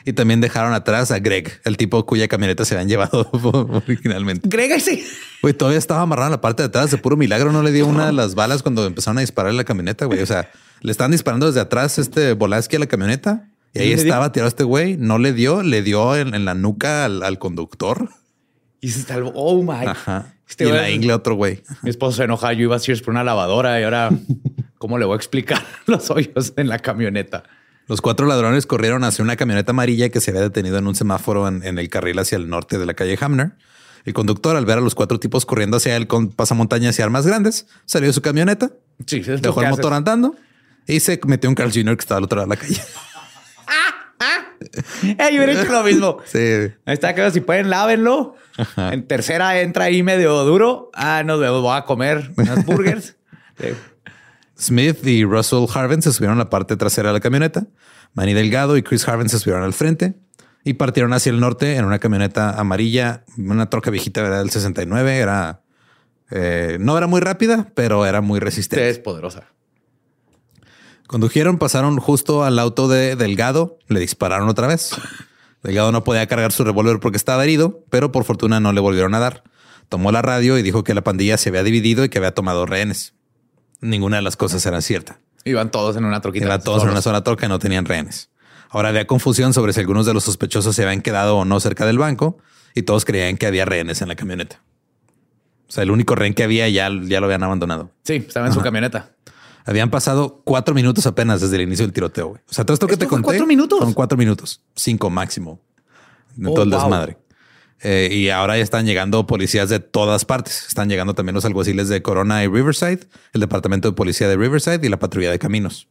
[0.07, 3.29] Y también dejaron atrás a Greg, el tipo cuya camioneta se habían llevado
[3.85, 4.47] originalmente.
[4.47, 5.05] Greg, sí.
[5.41, 6.91] Güey, todavía estaba amarrado en la parte de atrás.
[6.91, 9.57] De puro milagro no le dio una de las balas cuando empezaron a disparar en
[9.57, 10.21] la camioneta, güey.
[10.21, 13.49] O sea, le estaban disparando desde atrás este Volaski a la camioneta.
[13.73, 14.95] Y ahí estaba tirado este güey.
[14.95, 18.07] No le dio, le dio en, la nuca al, conductor.
[18.79, 19.33] Y se salvó.
[19.35, 19.87] Oh my.
[19.87, 20.35] Ajá.
[20.47, 21.63] Este y en la ingle otro güey.
[21.81, 22.53] Mi esposo se enoja.
[22.53, 24.09] Yo iba a ir por una lavadora y ahora,
[24.77, 27.43] ¿cómo le voy a explicar los hoyos en la camioneta?
[27.87, 31.47] Los cuatro ladrones corrieron hacia una camioneta amarilla que se había detenido en un semáforo
[31.47, 33.53] en, el carril hacia el norte de la calle Hamner.
[34.05, 37.25] El conductor, al ver a los cuatro tipos corriendo hacia él con pasamontañas y armas
[37.25, 38.71] grandes, salió de su camioneta,
[39.05, 40.35] sí, dejó el motor andando
[40.85, 41.97] y se metió un Carl Jr.
[41.97, 42.81] que estaba al otro lado de la calle.
[45.03, 46.17] Yo hubiera hecho lo mismo.
[46.25, 46.39] Sí.
[46.85, 48.35] Ahí está, que si pueden, lávenlo.
[48.77, 50.89] En tercera entra ahí medio duro.
[50.93, 53.15] Ah, nos vemos, voy a comer unas burgers.
[53.59, 53.69] Sí.
[54.59, 57.67] Smith y Russell Harvin se subieron a la parte trasera de la camioneta.
[58.13, 60.15] Manny Delgado y Chris Harvin se subieron al frente
[60.63, 64.39] y partieron hacia el norte en una camioneta amarilla, una troca viejita ¿verdad?
[64.39, 65.17] del 69.
[65.17, 65.61] Era
[66.29, 68.89] eh, no era muy rápida, pero era muy resistente.
[68.89, 69.47] Es poderosa.
[71.07, 74.91] Condujeron, pasaron justo al auto de Delgado, le dispararon otra vez.
[75.63, 79.15] Delgado no podía cargar su revólver porque estaba herido, pero por fortuna no le volvieron
[79.15, 79.43] a dar.
[79.89, 82.65] Tomó la radio y dijo que la pandilla se había dividido y que había tomado
[82.65, 83.13] rehenes.
[83.81, 85.19] Ninguna de las cosas era cierta.
[85.45, 86.45] Iban todos en una troquita.
[86.45, 88.29] Iban todos en una sola troca y no tenían rehenes.
[88.69, 91.85] Ahora había confusión sobre si algunos de los sospechosos se habían quedado o no cerca
[91.85, 92.37] del banco
[92.75, 94.61] y todos creían que había rehenes en la camioneta.
[95.69, 97.91] O sea, el único rehén que había ya, ya lo habían abandonado.
[98.03, 99.11] Sí, estaba en su camioneta.
[99.65, 102.27] Habían pasado cuatro minutos apenas desde el inicio del tiroteo.
[102.29, 102.41] güey.
[102.49, 103.25] O sea, todo esto que ¿Esto te conté.
[103.25, 103.79] cuatro minutos?
[103.79, 105.59] Son cuatro minutos, cinco máximo.
[106.35, 106.79] De Oh, todo el wow.
[106.81, 107.17] desmadre.
[107.81, 110.65] Eh, y ahora ya están llegando policías de todas partes.
[110.67, 113.01] Están llegando también los alguaciles de Corona y Riverside,
[113.33, 115.87] el departamento de policía de Riverside y la patrulla de caminos.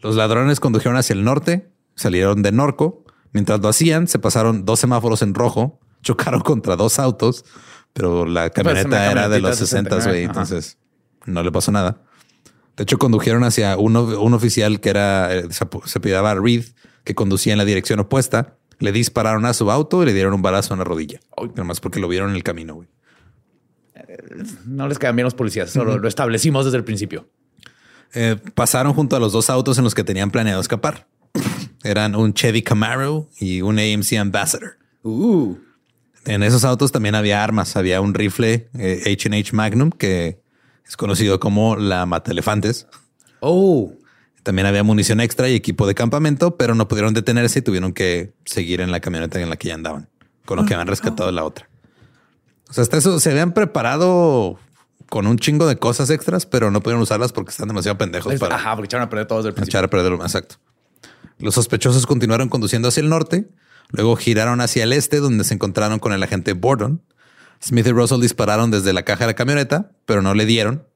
[0.00, 3.04] Los ladrones condujeron hacia el norte, salieron de Norco.
[3.32, 7.44] Mientras lo hacían, se pasaron dos semáforos en rojo, chocaron contra dos autos,
[7.92, 10.02] pero la camioneta una era de los 60, güey.
[10.02, 10.32] 69, ajá.
[10.32, 10.78] Entonces
[11.26, 12.02] no le pasó nada.
[12.76, 15.98] De hecho, condujeron hacia uno, un oficial que era, eh, se, se
[16.34, 16.64] Reed,
[17.04, 18.56] que conducía en la dirección opuesta.
[18.78, 21.20] Le dispararon a su auto y le dieron un balazo en la rodilla.
[21.54, 22.88] Nomás porque lo vieron en el camino, güey.
[24.66, 25.70] No les quedan bien los policías.
[25.70, 27.28] Solo lo establecimos desde el principio.
[28.14, 31.06] Eh, pasaron junto a los dos autos en los que tenían planeado escapar.
[31.82, 34.78] Eran un Chevy Camaro y un AMC Ambassador.
[35.02, 35.56] Uh,
[36.24, 37.76] En esos autos también había armas.
[37.76, 40.40] Había un rifle eh, H&H Magnum que
[40.86, 42.86] es conocido como la Mata Elefantes.
[43.40, 43.92] oh,
[44.44, 48.34] También había munición extra y equipo de campamento, pero no pudieron detenerse y tuvieron que
[48.44, 50.08] seguir en la camioneta en la que ya andaban,
[50.44, 51.68] con lo que habían rescatado de la otra.
[52.68, 54.58] O sea, hasta eso se habían preparado
[55.08, 58.56] con un chingo de cosas extras, pero no pudieron usarlas porque están demasiado pendejos para
[58.56, 59.78] Ajá, porque echaron a perder todos del principio.
[59.78, 60.56] echar a perder lo exacto.
[61.38, 63.48] Los sospechosos continuaron conduciendo hacia el norte,
[63.88, 67.02] luego giraron hacia el este, donde se encontraron con el agente Bordon.
[67.62, 70.86] Smith y Russell dispararon desde la caja de la camioneta, pero no le dieron.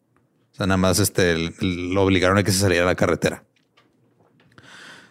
[0.59, 3.45] Sea, nada más este, lo obligaron a que se saliera a la carretera.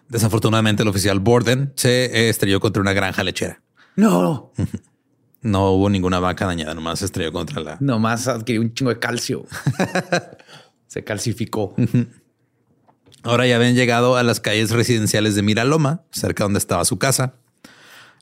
[0.10, 3.62] Desafortunadamente, el oficial Borden se estrelló contra una granja lechera.
[3.96, 4.52] No,
[5.42, 7.78] No hubo ninguna vaca dañada, nomás se estrelló contra la.
[7.80, 9.46] nomás adquirió un chingo de calcio.
[10.88, 11.76] Se calcificó.
[13.24, 17.36] Ahora ya habían llegado a las calles residenciales de Miraloma, cerca donde estaba su casa.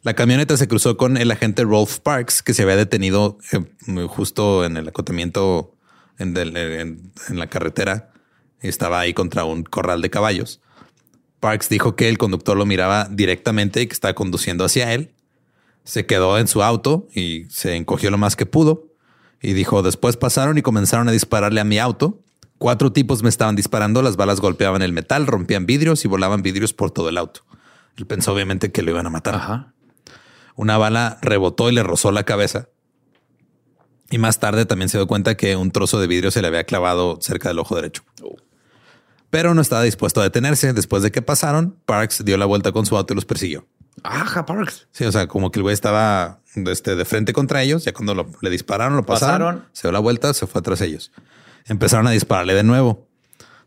[0.01, 4.65] La camioneta se cruzó con el agente Rolf Parks, que se había detenido eh, justo
[4.65, 5.74] en el acotamiento
[6.17, 8.11] en, del- en- en la carretera.
[8.59, 10.61] Estaba ahí contra un corral de caballos.
[11.39, 15.13] Parks dijo que el conductor lo miraba directamente y que estaba conduciendo hacia él.
[15.83, 18.87] Se quedó en su auto y se encogió lo más que pudo.
[19.41, 22.21] Y dijo, después pasaron y comenzaron a dispararle a mi auto.
[22.57, 26.73] Cuatro tipos me estaban disparando, las balas golpeaban el metal, rompían vidrios y volaban vidrios
[26.73, 27.41] por todo el auto.
[27.97, 29.35] Él pensó obviamente que lo iban a matar.
[29.35, 29.73] Ajá.
[30.55, 32.69] Una bala rebotó y le rozó la cabeza.
[34.11, 36.63] Y más tarde también se dio cuenta que un trozo de vidrio se le había
[36.63, 38.03] clavado cerca del ojo derecho.
[39.29, 40.73] Pero no estaba dispuesto a detenerse.
[40.73, 43.65] Después de que pasaron, Parks dio la vuelta con su auto y los persiguió.
[44.03, 44.87] Ajá, Parks.
[44.91, 47.83] Sí, o sea, como que el güey estaba este, de frente contra ellos.
[47.83, 49.69] Ya cuando lo- le dispararon, lo pasaron, Pasaron.
[49.73, 51.11] se dio la vuelta, se fue tras ellos.
[51.65, 53.07] Empezaron a dispararle de nuevo.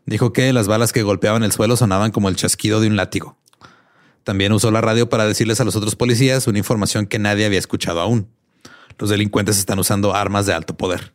[0.05, 3.37] Dijo que las balas que golpeaban el suelo sonaban como el chasquido de un látigo.
[4.23, 7.59] También usó la radio para decirles a los otros policías una información que nadie había
[7.59, 8.29] escuchado aún.
[8.99, 11.13] Los delincuentes están usando armas de alto poder.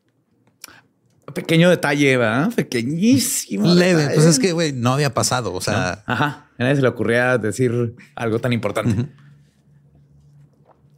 [1.35, 2.53] Pequeño detalle, ¿verdad?
[2.55, 3.75] Pequeñísimo.
[3.75, 4.03] Leve.
[4.03, 4.15] detalle.
[4.15, 5.53] Pues es que, güey, no había pasado.
[5.53, 6.49] O sea, Ajá.
[6.59, 9.07] A nadie se le ocurría decir algo tan importante.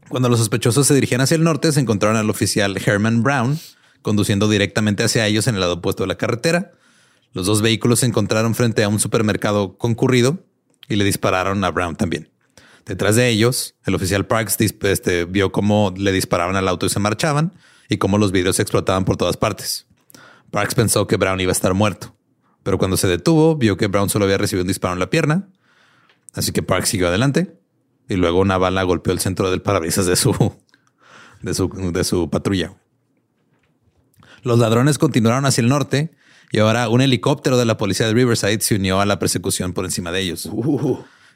[0.09, 3.59] Cuando los sospechosos se dirigían hacia el norte, se encontraron al oficial Herman Brown
[4.07, 6.71] conduciendo directamente hacia ellos en el lado opuesto de la carretera.
[7.33, 10.45] Los dos vehículos se encontraron frente a un supermercado concurrido
[10.89, 12.31] y le dispararon a Brown también.
[12.87, 17.01] Detrás de ellos, el oficial Parks este, vio cómo le disparaban al auto y se
[17.01, 17.53] marchaban
[17.89, 19.87] y cómo los vidrios explotaban por todas partes.
[20.53, 22.17] Parks pensó que Brown iba a estar muerto,
[22.63, 25.49] pero cuando se detuvo, vio que Brown solo había recibido un disparo en la pierna.
[26.33, 27.59] Así que Parks siguió adelante
[28.09, 30.33] y luego una bala golpeó el centro del parabrisas de su,
[31.43, 32.77] de su, de su patrulla.
[34.43, 36.13] Los ladrones continuaron hacia el norte
[36.53, 39.85] y ahora un helicóptero de la policía de Riverside se unió a la persecución por
[39.85, 40.49] encima de ellos.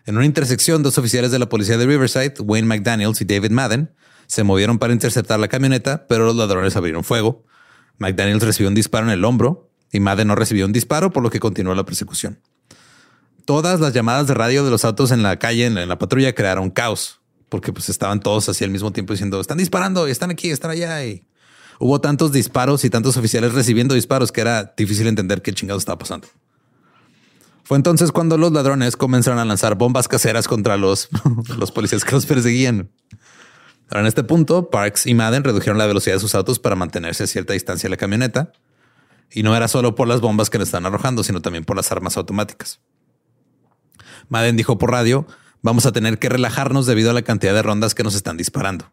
[0.07, 3.93] En una intersección, dos oficiales de la policía de Riverside, Wayne McDaniels y David Madden,
[4.27, 7.45] se movieron para interceptar la camioneta, pero los ladrones abrieron fuego.
[7.99, 11.31] McDaniels recibió un disparo en el hombro y Madden no recibió un disparo, por lo
[11.31, 12.41] que continuó la persecución.
[13.45, 16.71] Todas las llamadas de radio de los autos en la calle, en la, patrulla, crearon
[16.71, 20.71] caos porque pues estaban todos así al mismo tiempo diciendo están disparando están aquí, están
[20.71, 21.27] allá y
[21.79, 25.99] hubo tantos disparos y tantos oficiales recibiendo disparos que era difícil entender qué chingado estaba
[25.99, 26.29] pasando.
[27.71, 31.09] Fue entonces cuando los ladrones comenzaron a lanzar bombas caseras contra los,
[31.57, 32.91] los policías que los perseguían.
[33.89, 37.23] Ahora, en este punto, Parks y Madden redujeron la velocidad de sus autos para mantenerse
[37.23, 38.51] a cierta distancia de la camioneta.
[39.31, 41.93] Y no era solo por las bombas que le están arrojando, sino también por las
[41.93, 42.81] armas automáticas.
[44.29, 45.29] Madden dijo por radio,
[45.63, 48.91] vamos a tener que relajarnos debido a la cantidad de rondas que nos están disparando.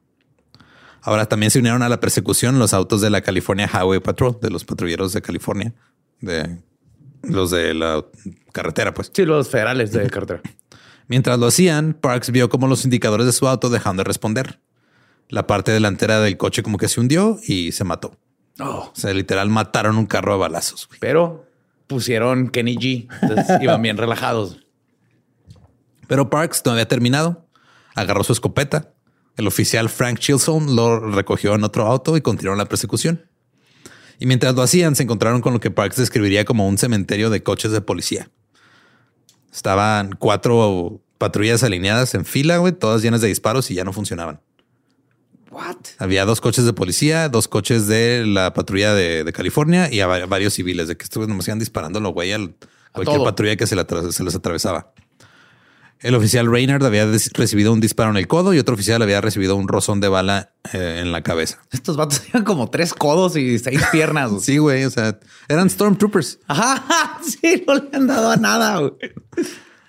[1.02, 4.52] Ahora también se unieron a la persecución los autos de la California Highway Patrol, de
[4.52, 5.74] los patrulleros de California,
[6.22, 6.60] de
[7.24, 8.06] los de la
[8.52, 9.12] carretera, pues.
[9.14, 10.42] Sí, los federales de carretera.
[11.08, 14.60] Mientras lo hacían, Parks vio como los indicadores de su auto dejaron de responder.
[15.30, 18.18] La parte delantera del coche como que se hundió y se mató.
[18.60, 18.92] Oh.
[18.92, 20.90] O sea, literal mataron un carro a balazos.
[21.00, 21.46] Pero
[21.88, 23.08] pusieron Kenny G.
[23.22, 24.60] Entonces iban bien relajados.
[26.08, 27.46] Pero Parks no había terminado.
[27.96, 28.94] Agarró su escopeta.
[29.38, 33.30] El oficial Frank Chilson lo recogió en otro auto y continuó la persecución.
[34.20, 37.44] Y mientras lo hacían, se encontraron con lo que Parks describiría como un cementerio de
[37.44, 38.30] coches de policía.
[39.54, 44.40] Estaban cuatro patrullas alineadas en fila, güey, todas llenas de disparos y ya no funcionaban.
[45.52, 45.78] What?
[45.98, 50.88] Había dos coches de policía, dos coches de la patrulla de, California y varios civiles
[50.88, 52.40] de que estuvieron nomás iban disparándolo, güey, a
[52.92, 53.76] cualquier patrulla que se,
[54.12, 54.94] se les atravesaba.
[56.00, 59.56] El oficial Reynard había recibido un disparo en el codo y otro oficial había recibido
[59.56, 61.60] un rozón de bala eh, en la cabeza.
[61.72, 64.32] Estos vatos tenían como tres codos y seis piernas.
[64.44, 64.86] sí, güey.
[64.86, 66.40] O sea, eran Stormtroopers.
[66.48, 68.78] Ajá, sí, no le han dado a nada.
[68.78, 68.94] Güey.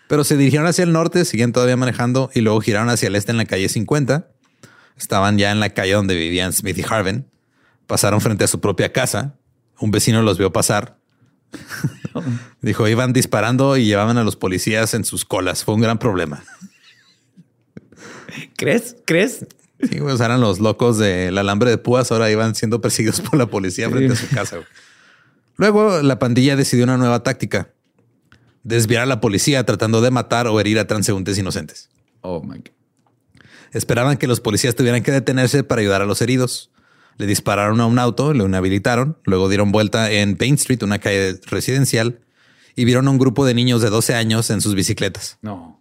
[0.08, 3.32] Pero se dirigieron hacia el norte, siguen todavía manejando y luego giraron hacia el este
[3.32, 4.30] en la calle 50.
[4.96, 7.26] Estaban ya en la calle donde vivían Smith y Harvin.
[7.86, 9.38] Pasaron frente a su propia casa.
[9.78, 10.97] Un vecino los vio pasar
[12.62, 15.64] Dijo, iban disparando y llevaban a los policías en sus colas.
[15.64, 16.42] Fue un gran problema.
[18.56, 18.96] ¿Crees?
[19.04, 19.46] ¿Crees?
[19.80, 22.10] Sí, pues eran los locos del alambre de púas.
[22.10, 24.58] Ahora iban siendo perseguidos por la policía frente a su casa.
[25.56, 27.70] Luego la pandilla decidió una nueva táctica.
[28.64, 31.88] Desviar a la policía tratando de matar o herir a transeúntes inocentes.
[32.20, 32.70] Oh my God.
[33.72, 36.70] Esperaban que los policías tuvieran que detenerse para ayudar a los heridos.
[37.18, 41.40] Le dispararon a un auto, lo inhabilitaron, luego dieron vuelta en Paint Street, una calle
[41.46, 42.20] residencial,
[42.76, 45.38] y vieron a un grupo de niños de 12 años en sus bicicletas.
[45.42, 45.80] No.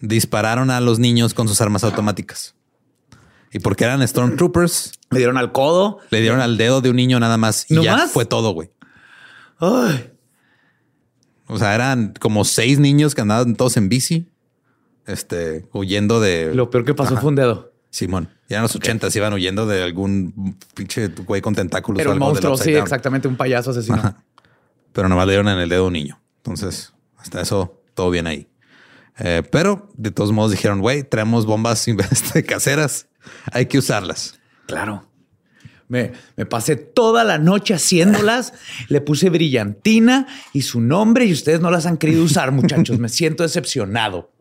[0.00, 2.54] Dispararon a los niños con sus armas automáticas.
[3.52, 4.92] Y porque eran Stormtroopers.
[5.10, 5.98] Le dieron al codo.
[6.10, 7.68] Le dieron al dedo de un niño nada más.
[7.70, 8.70] Y ya fue todo, güey.
[9.58, 14.28] O sea, eran como seis niños que andaban todos en bici.
[15.06, 16.54] Este, huyendo de.
[16.54, 17.72] Lo peor que pasó fue un dedo.
[17.96, 18.28] Simón.
[18.46, 21.98] Ya en los ochentas iban huyendo de algún pinche güey con tentáculos.
[21.98, 24.14] Era un monstruo, sí, exactamente, un payaso asesino.
[24.92, 26.20] Pero nomás le dieron en el dedo a un niño.
[26.36, 28.48] Entonces, hasta eso, todo bien ahí.
[29.18, 31.86] Eh, pero de todos modos dijeron, güey, traemos bombas
[32.46, 33.08] caseras,
[33.50, 34.38] hay que usarlas.
[34.66, 35.08] Claro.
[35.88, 38.52] Me, me, pasé toda la noche haciéndolas,
[38.88, 42.98] le puse brillantina y su nombre y ustedes no las han querido usar, muchachos.
[42.98, 44.35] Me siento decepcionado.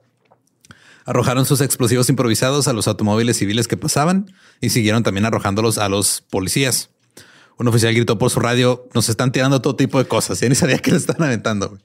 [1.05, 5.87] Arrojaron sus explosivos improvisados a los automóviles civiles que pasaban y siguieron también arrojándolos a
[5.87, 6.89] los policías.
[7.57, 10.39] Un oficial gritó por su radio, nos están tirando todo tipo de cosas.
[10.39, 11.77] Ya ni sabía que le están aventando.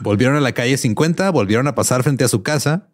[0.00, 2.88] Volvieron a la calle 50, volvieron a pasar frente a su casa.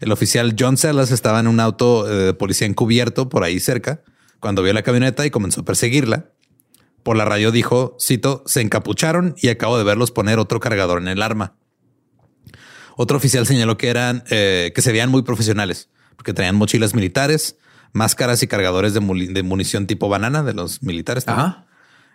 [0.00, 4.02] El oficial John Sellas estaba en un auto eh, de policía encubierto por ahí cerca
[4.40, 6.32] cuando vio la camioneta y comenzó a perseguirla.
[7.02, 11.08] Por la radio dijo, cito, se encapucharon y acabo de verlos poner otro cargador en
[11.08, 11.54] el arma.
[13.02, 17.56] Otro oficial señaló que eran eh, que se veían muy profesionales porque traían mochilas militares,
[17.92, 21.26] máscaras y cargadores de, munición tipo banana de los militares.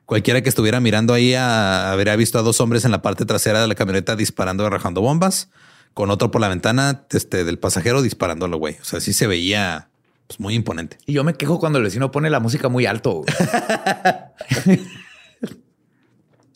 [0.06, 3.68] Cualquiera que estuviera mirando ahí habría visto a dos hombres en la parte trasera de
[3.68, 5.50] la camioneta disparando y arrojando bombas,
[5.94, 8.78] con otro por la ventana este, del pasajero disparándolo, güey.
[8.82, 9.90] O sea, sí se veía
[10.28, 11.00] pues, muy imponente.
[11.06, 13.26] Y yo me quejo cuando el vecino pone la música muy alto.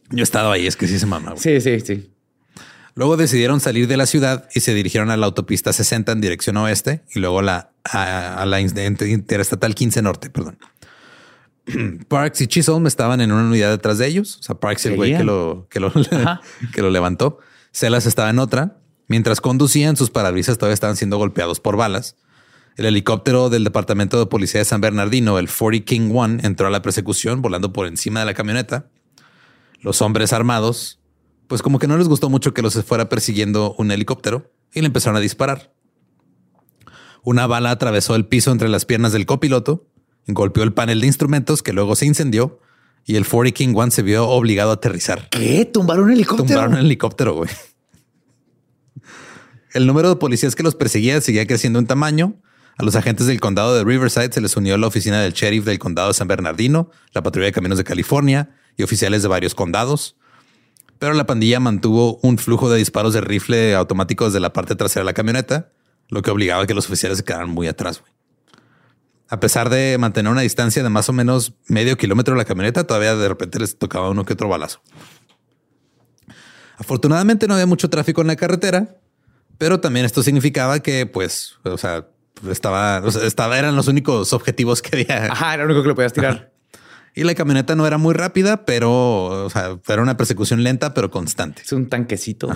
[0.09, 1.33] yo he estado ahí, es que sí se mama.
[1.35, 2.13] Sí, sí, sí.
[2.95, 6.57] Luego decidieron salir de la ciudad y se dirigieron a la autopista 60 en dirección
[6.57, 10.57] oeste y luego la, a, la interestatal 15 norte, perdón.
[12.07, 14.37] Parks y Chisholm estaban en una unidad detrás de ellos.
[14.39, 15.91] O sea, Parks el güey que lo, que lo,
[16.73, 17.39] que lo levantó.
[17.71, 18.77] Celas estaba en otra.
[19.07, 22.15] Mientras conducían, sus parabrisas todavía estaban siendo golpeados por balas.
[22.77, 26.69] El helicóptero del Departamento de Policía de San Bernardino, el 40 King One, entró a
[26.69, 28.87] la persecución volando por encima de la camioneta.
[29.81, 31.00] Los hombres armados
[31.51, 34.87] pues como que no les gustó mucho que los fuera persiguiendo un helicóptero y le
[34.87, 35.73] empezaron a disparar.
[37.23, 39.85] Una bala atravesó el piso entre las piernas del copiloto,
[40.27, 42.61] golpeó el panel de instrumentos que luego se incendió
[43.05, 45.27] y el 40 King One se vio obligado a aterrizar.
[45.29, 45.65] ¿Qué?
[45.65, 46.47] ¿Tumbaron un helicóptero?
[46.47, 47.49] Tumbaron un helicóptero, güey.
[49.73, 52.35] El número de policías que los perseguía seguía creciendo en tamaño.
[52.77, 55.79] A los agentes del condado de Riverside se les unió la oficina del sheriff del
[55.79, 60.15] condado de San Bernardino, la patrulla de caminos de California y oficiales de varios condados.
[61.01, 65.01] Pero la pandilla mantuvo un flujo de disparos de rifle automático desde la parte trasera
[65.01, 65.71] de la camioneta,
[66.09, 68.03] lo que obligaba a que los oficiales se quedaran muy atrás.
[69.27, 72.85] A pesar de mantener una distancia de más o menos medio kilómetro de la camioneta,
[72.85, 74.83] todavía de repente les tocaba uno que otro balazo.
[76.77, 78.97] Afortunadamente no había mucho tráfico en la carretera,
[79.57, 82.05] pero también esto significaba que, pues, o sea,
[82.47, 85.31] estaba, estaba, eran los únicos objetivos que había.
[85.31, 86.50] Ajá, era lo único que le podías tirar.
[87.13, 91.11] Y la camioneta no era muy rápida, pero o sea, era una persecución lenta, pero
[91.11, 91.61] constante.
[91.63, 92.49] Es un tanquecito.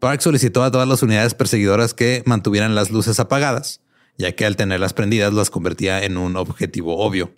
[0.00, 3.80] Park solicitó a todas las unidades perseguidoras que mantuvieran las luces apagadas,
[4.18, 7.32] ya que al tenerlas prendidas las convertía en un objetivo obvio.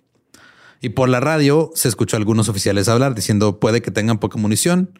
[0.81, 4.37] Y por la radio se escuchó a algunos oficiales hablar diciendo puede que tengan poca
[4.37, 4.99] munición.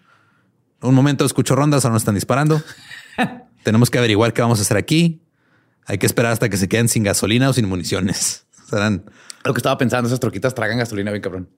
[0.81, 2.61] Un momento escucho rondas, ahora no están disparando.
[3.63, 5.21] Tenemos que averiguar qué vamos a hacer aquí.
[5.85, 8.46] Hay que esperar hasta que se queden sin gasolina o sin municiones.
[8.69, 9.05] Serán
[9.43, 11.49] lo que estaba pensando, esas troquitas tragan gasolina bien cabrón.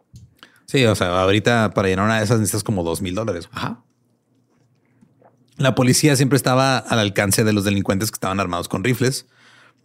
[0.65, 3.49] Sí, o sea, ahorita para llenar una de esas necesitas como dos mil dólares.
[3.51, 3.83] Ajá.
[5.57, 9.25] La policía siempre estaba al alcance de los delincuentes que estaban armados con rifles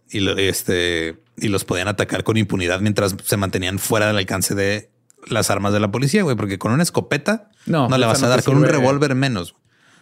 [0.09, 4.91] y, este, y los podían atacar con impunidad mientras se mantenían fuera del alcance de
[5.27, 8.27] las armas de la policía, güey, porque con una escopeta no, no le vas a
[8.27, 9.55] dar, con un revólver menos.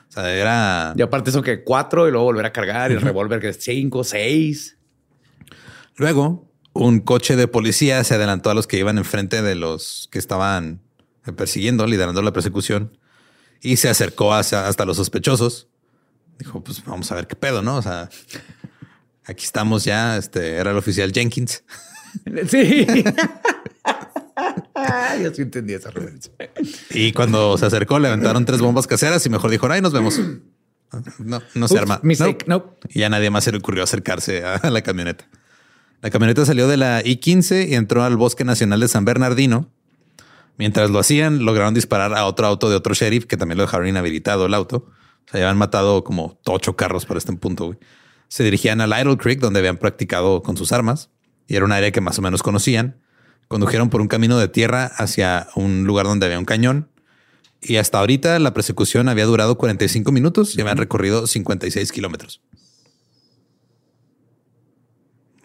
[0.09, 0.93] O sea, era.
[0.95, 3.57] Y aparte, eso que cuatro y luego volver a cargar y el revólver que es
[3.63, 4.77] cinco, seis.
[5.95, 10.19] Luego, un coche de policía se adelantó a los que iban enfrente de los que
[10.19, 10.81] estaban
[11.35, 12.97] persiguiendo, liderando la persecución
[13.61, 15.67] y se acercó hacia, hasta los sospechosos.
[16.37, 17.77] Dijo, pues vamos a ver qué pedo, ¿no?
[17.77, 18.09] O sea,
[19.23, 20.17] aquí estamos ya.
[20.17, 21.63] Este era el oficial Jenkins.
[22.47, 22.85] Sí.
[25.23, 26.31] Yo sí entendí esa referencia.
[26.91, 30.21] Y cuando se acercó, levantaron tres bombas caseras y mejor dijo, ay, nos vemos.
[31.17, 31.99] No, no se arma.
[32.45, 32.75] no.
[32.89, 35.27] Y ya nadie más se le ocurrió acercarse a la camioneta.
[36.03, 39.71] La camioneta salió de la I-15 y entró al Bosque Nacional de San Bernardino.
[40.57, 43.87] Mientras lo hacían, lograron disparar a otro auto de otro sheriff que también lo dejaron
[43.87, 44.85] inhabilitado el auto.
[44.85, 47.77] O sea, habían matado como ocho carros para este punto.
[48.27, 51.09] Se dirigían al Idle Creek, donde habían practicado con sus armas
[51.47, 52.97] y era un área que más o menos conocían.
[53.47, 56.89] Condujeron por un camino de tierra hacia un lugar donde había un cañón.
[57.61, 62.41] Y hasta ahorita la persecución había durado 45 minutos y habían recorrido 56 kilómetros.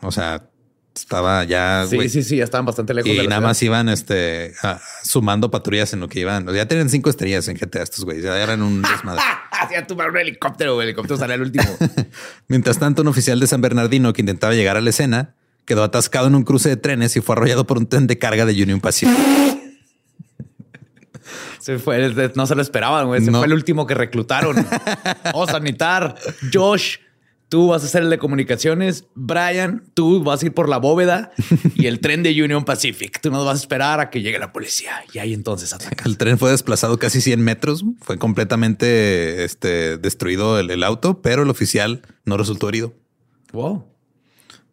[0.03, 0.49] O sea,
[0.95, 1.87] estaba ya.
[1.89, 3.11] Sí, sí, sí, ya estaban bastante lejos.
[3.11, 4.55] Y nada más iban este,
[5.03, 6.47] sumando patrullas en lo que iban.
[6.55, 8.25] ya tenían cinco estrellas en GTA estos güeyes.
[8.25, 9.23] Ya eran un desmadre.
[9.51, 10.81] Hacían tomar un helicóptero.
[10.81, 11.65] El helicóptero salía al último.
[12.49, 15.35] Mientras tanto, un oficial de San Bernardino que intentaba llegar a la escena
[15.65, 18.47] quedó atascado en un cruce de trenes y fue arrollado por un tren de carga
[18.47, 19.15] de Union Pacific.
[21.61, 23.23] Se fue, no se lo esperaban, güey.
[23.23, 24.67] Se fue el último que reclutaron.
[25.35, 26.15] oh, sanitar,
[26.51, 26.97] Josh.
[27.49, 31.33] Tú vas a ser el de comunicaciones, Brian, tú vas a ir por la bóveda
[31.77, 33.21] y el tren de Union Pacific.
[33.23, 36.07] Tú no vas a esperar a que llegue la policía y ahí entonces atacas.
[36.07, 41.49] El tren fue desplazado casi 100 metros, fue completamente este, destruido el, auto, pero el
[41.49, 42.93] oficial no resultó herido.
[43.53, 43.87] Wow.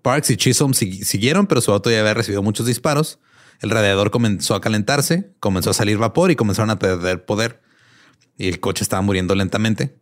[0.02, 3.20] Parks y Chisholm siguieron, pero su auto ya había recibido muchos disparos.
[3.62, 7.62] El radiador comenzó a calentarse, comenzó a salir vapor y comenzaron a perder poder.
[8.38, 9.96] Y el coche estaba muriendo lentamente.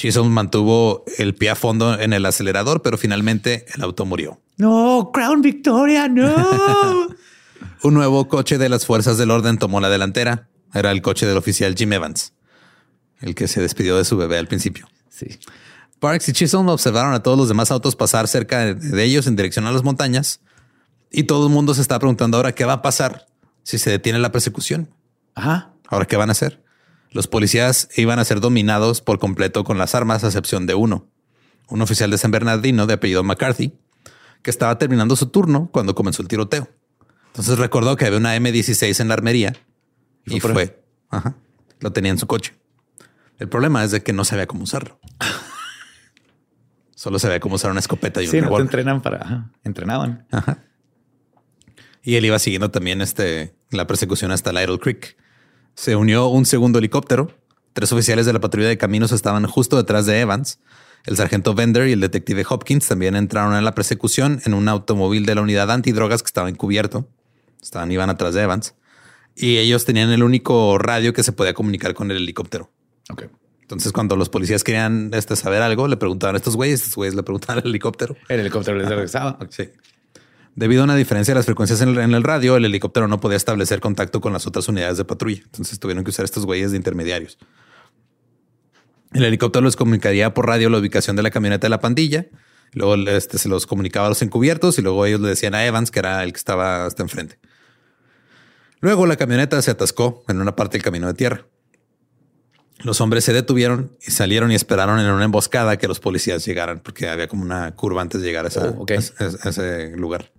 [0.00, 4.40] Chisholm mantuvo el pie a fondo en el acelerador, pero finalmente el auto murió.
[4.56, 7.08] No, Crown Victoria, no.
[7.82, 10.48] Un nuevo coche de las fuerzas del orden tomó la delantera.
[10.72, 12.32] Era el coche del oficial Jim Evans,
[13.20, 14.88] el que se despidió de su bebé al principio.
[15.10, 15.38] Sí.
[15.98, 19.66] Parks y Chisholm observaron a todos los demás autos pasar cerca de ellos en dirección
[19.66, 20.40] a las montañas
[21.10, 23.26] y todo el mundo se está preguntando ahora qué va a pasar
[23.64, 24.88] si se detiene la persecución.
[25.34, 25.74] Ajá.
[25.88, 26.62] Ahora qué van a hacer.
[27.10, 31.08] Los policías iban a ser dominados por completo con las armas, a excepción de uno,
[31.68, 33.72] un oficial de San Bernardino de apellido McCarthy,
[34.42, 36.68] que estaba terminando su turno cuando comenzó el tiroteo.
[37.28, 39.54] Entonces recordó que había una M16 en la armería
[40.24, 40.82] y, fue.
[41.10, 41.36] Ajá,
[41.80, 42.54] lo tenía en su coche.
[43.38, 44.98] El problema es de que no sabía cómo usarlo.
[46.94, 50.26] Solo sabía cómo usar una escopeta y un sí, no te entrenan para entrenaban.
[50.30, 50.58] Ajá.
[52.02, 55.16] Y él iba siguiendo también este, la persecución hasta el Idle Creek.
[55.74, 57.32] Se unió un segundo helicóptero.
[57.72, 60.60] Tres oficiales de la patrulla de caminos estaban justo detrás de Evans.
[61.06, 65.24] El sargento Bender y el detective Hopkins también entraron en la persecución en un automóvil
[65.24, 67.08] de la unidad antidrogas que estaba encubierto.
[67.62, 68.74] Estaban, iban atrás de Evans.
[69.34, 72.70] Y ellos tenían el único radio que se podía comunicar con el helicóptero.
[73.10, 73.24] Ok.
[73.62, 77.14] Entonces, cuando los policías querían este, saber algo, le preguntaban a estos güeyes, estos güeyes
[77.14, 78.16] le preguntaban al helicóptero.
[78.28, 79.38] El helicóptero les regresaba.
[79.48, 79.70] Sí.
[80.56, 83.80] Debido a una diferencia de las frecuencias en el, radio, el helicóptero no podía establecer
[83.80, 85.42] contacto con las otras unidades de patrulla.
[85.44, 87.38] Entonces tuvieron que usar estos güeyes de intermediarios.
[89.12, 92.26] El helicóptero les comunicaría por radio la ubicación de la camioneta de la pandilla.
[92.72, 95.90] Luego este, se los comunicaba a los encubiertos y luego ellos le decían a Evans
[95.90, 97.38] que era el que estaba hasta enfrente.
[98.80, 101.46] Luego la camioneta se atascó en una parte del camino de tierra.
[102.82, 106.80] Los hombres se detuvieron y salieron y esperaron en una emboscada que los policías llegaran,
[106.80, 110.32] porque había como una curva antes de llegar a, Oh, a ese lugar.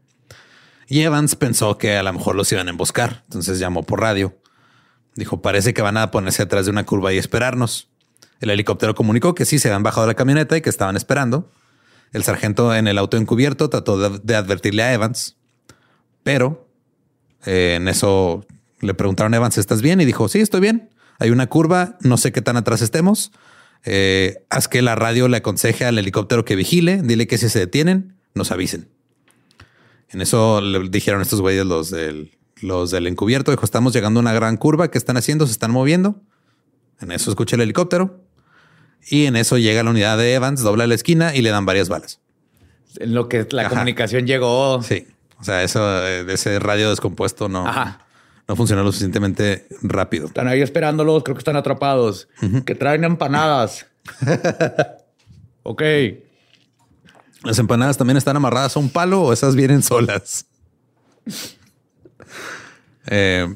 [0.91, 4.37] Y Evans pensó que a lo mejor los iban a emboscar, entonces llamó por radio.
[5.15, 7.87] Dijo, parece que van a ponerse atrás de una curva y esperarnos.
[8.41, 11.49] El helicóptero comunicó que sí se habían bajado de la camioneta y que estaban esperando.
[12.11, 15.37] El sargento en el auto encubierto trató de, advertirle a Evans,
[16.23, 16.67] pero
[17.45, 18.45] eh, en eso
[18.81, 20.01] le preguntaron a Evans, ¿estás bien?
[20.01, 20.89] Y dijo, sí, estoy bien.
[21.19, 23.31] Hay una curva, no sé qué tan atrás estemos.
[23.85, 27.59] Eh, haz que la radio le aconseje al helicóptero que vigile, dile que si se
[27.59, 28.90] detienen, nos avisen.
[30.13, 32.31] En eso le dijeron estos güeyes, los del,
[32.61, 35.45] los del encubierto, dijo, estamos llegando a una gran curva, ¿qué están haciendo?
[35.45, 36.15] ¿Se están moviendo?
[36.99, 38.19] En eso escucha el helicóptero.
[39.09, 41.89] Y en eso llega la unidad de Evans, dobla la esquina y le dan varias
[41.89, 42.19] balas.
[42.99, 43.69] En lo que la Ajá.
[43.69, 44.83] comunicación llegó.
[44.83, 45.07] Sí.
[45.39, 48.05] O sea, eso de ese radio descompuesto no, Ajá.
[48.47, 50.27] no funcionó lo suficientemente rápido.
[50.27, 52.27] Están ahí esperándolos, creo que están atrapados.
[52.65, 53.87] Que traen empanadas.
[55.63, 55.81] ok.
[57.43, 60.45] Las empanadas también están amarradas a un palo o esas vienen solas.
[63.07, 63.55] Eh,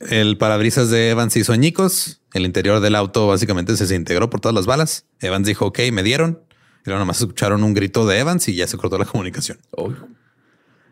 [0.00, 2.20] el parabrisas de Evans hizo añicos.
[2.34, 5.06] El interior del auto básicamente se desintegró por todas las balas.
[5.20, 6.40] Evans dijo, ok, me dieron.
[6.80, 9.58] Y luego nomás escucharon un grito de Evans y ya se cortó la comunicación.
[9.72, 9.92] Oh,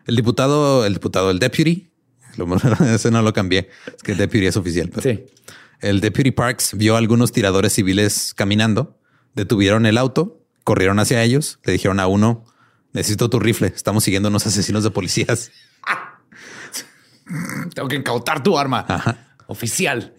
[0.05, 1.91] El diputado, el diputado, el deputy,
[2.37, 2.47] lo-
[2.93, 3.69] ese no lo cambié.
[3.87, 4.89] Es que el deputy es oficial.
[4.89, 5.25] pero- Sí.
[5.81, 8.99] El Deputy Parks vio a algunos tiradores civiles caminando,
[9.33, 10.38] detuvieron el auto,
[10.69, 12.45] corrieron hacia ellos, le dijeron a uno,
[12.93, 15.49] necesito tu rifle, estamos siguiendo unos asesinos de policías.
[17.73, 18.85] Tengo que incautar tu arma.
[18.87, 19.35] Ajá.
[19.47, 20.13] Oficial.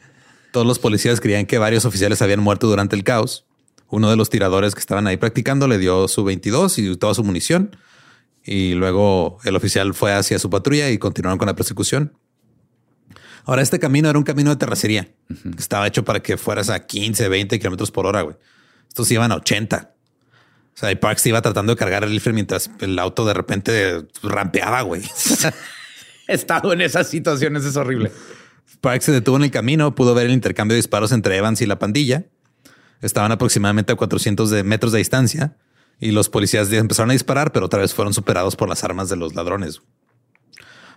[0.51, 3.47] Todos los policías creían que varios oficiales habían muerto durante el caos.
[3.91, 7.23] Uno de los tiradores que estaban ahí practicando le dio su 22 y toda su
[7.23, 7.77] munición.
[8.43, 12.19] Y luego el oficial fue hacia su patrulla y continuaron con la persecución.
[13.45, 15.15] Ahora, este camino era un camino de terracería.
[15.57, 18.35] Estaba hecho para que fueras a 15, 20 kilómetros por hora, güey.
[18.89, 19.95] Estos iban a 80.
[20.81, 24.07] O sea, y Parks iba tratando de cargar el rifle mientras el auto de repente
[24.23, 25.03] rampeaba, güey.
[26.27, 28.11] He estado en esas situaciones, es horrible.
[28.81, 31.67] Parks se detuvo en el camino, pudo ver el intercambio de disparos entre Evans y
[31.67, 32.25] la pandilla.
[33.03, 35.55] Estaban aproximadamente a 400 de metros de distancia
[35.99, 39.17] y los policías empezaron a disparar, pero otra vez fueron superados por las armas de
[39.17, 39.83] los ladrones.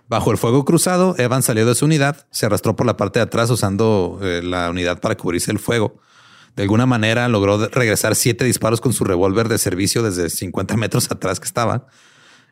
[0.08, 3.24] Bajo el fuego cruzado, Evans salió de su unidad, se arrastró por la parte de
[3.24, 6.00] atrás usando eh, la unidad para cubrirse el fuego.
[6.56, 11.10] De alguna manera logró regresar siete disparos con su revólver de servicio desde 50 metros
[11.10, 11.86] atrás que estaba.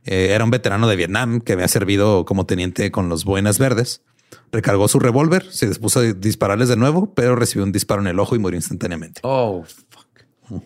[0.04, 4.02] Eh, era un veterano de Vietnam que había servido como teniente con los Buenas Verdes.
[4.50, 8.18] Recargó su revólver, se dispuso a dispararles de nuevo, pero recibió un disparo en el
[8.18, 9.20] ojo y murió instantáneamente.
[9.24, 10.62] Oh, fuck.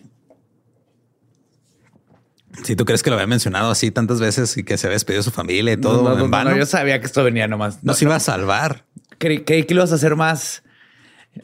[2.63, 5.19] Si tú crees que lo había mencionado así tantas veces y que se había despedido
[5.19, 7.05] de su familia y todo no, no, en no, vano, no, no, yo sabía que
[7.05, 7.83] esto venía nomás.
[7.83, 8.85] No, se iba a salvar.
[9.19, 10.63] creí, creí que lo ibas a hacer más,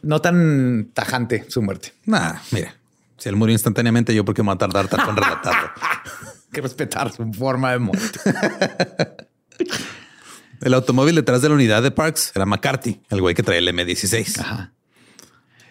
[0.02, 1.94] no tan tajante su muerte.
[2.06, 2.76] Nah, mira,
[3.18, 5.70] si él murió instantáneamente, yo por qué me voy a tardar tanto en relatarlo.
[6.52, 8.20] que respetar su forma de muerte.
[10.62, 13.68] El automóvil detrás de la unidad de Parks era McCarthy, el güey que traía el
[13.68, 14.40] M16.
[14.40, 14.72] Ajá.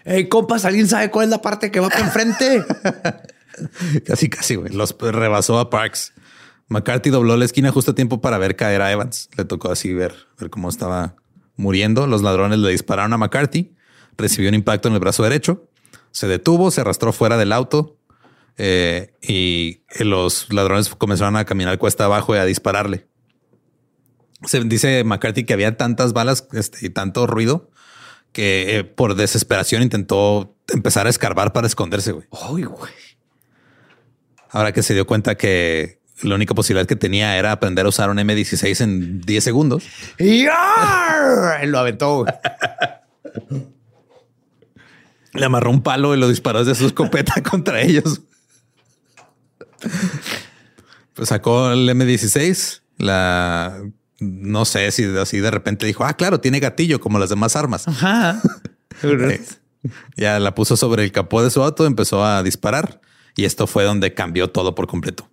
[0.05, 2.63] Hey, compas, ¿alguien sabe cuál es la parte que va para enfrente?
[4.07, 4.73] Casi, casi, güey.
[4.73, 6.13] Los rebasó a Parks.
[6.69, 9.29] McCarthy dobló la esquina justo a tiempo para ver caer a Evans.
[9.37, 11.17] Le tocó así ver, ver cómo estaba
[11.57, 12.07] muriendo.
[12.07, 13.75] Los ladrones le dispararon a McCarthy.
[14.17, 15.69] Recibió un impacto en el brazo derecho.
[16.11, 17.97] Se detuvo, se arrastró fuera del auto
[18.59, 23.07] eh, y los ladrones comenzaron a caminar cuesta abajo y a dispararle.
[24.45, 27.71] Se dice McCarthy que había tantas balas este, y tanto ruido
[28.33, 32.13] que eh, por desesperación intentó empezar a escarbar para esconderse.
[32.13, 32.27] güey.
[34.51, 38.11] Ahora que se dio cuenta que la única posibilidad que tenía era aprender a usar
[38.11, 39.85] un M16 en 10 segundos.
[41.65, 42.27] Lo aventó.
[45.33, 48.21] Le amarró un palo y lo disparó desde su escopeta contra ellos.
[51.15, 53.83] Pues sacó el M16, la
[54.23, 57.89] no sé si así de repente dijo, ah, claro, tiene gatillo como las demás armas.
[57.89, 58.41] Ajá.
[60.17, 63.01] Ya la puso sobre el capó de su auto, empezó a disparar
[63.35, 65.29] y esto fue donde cambió todo por completo.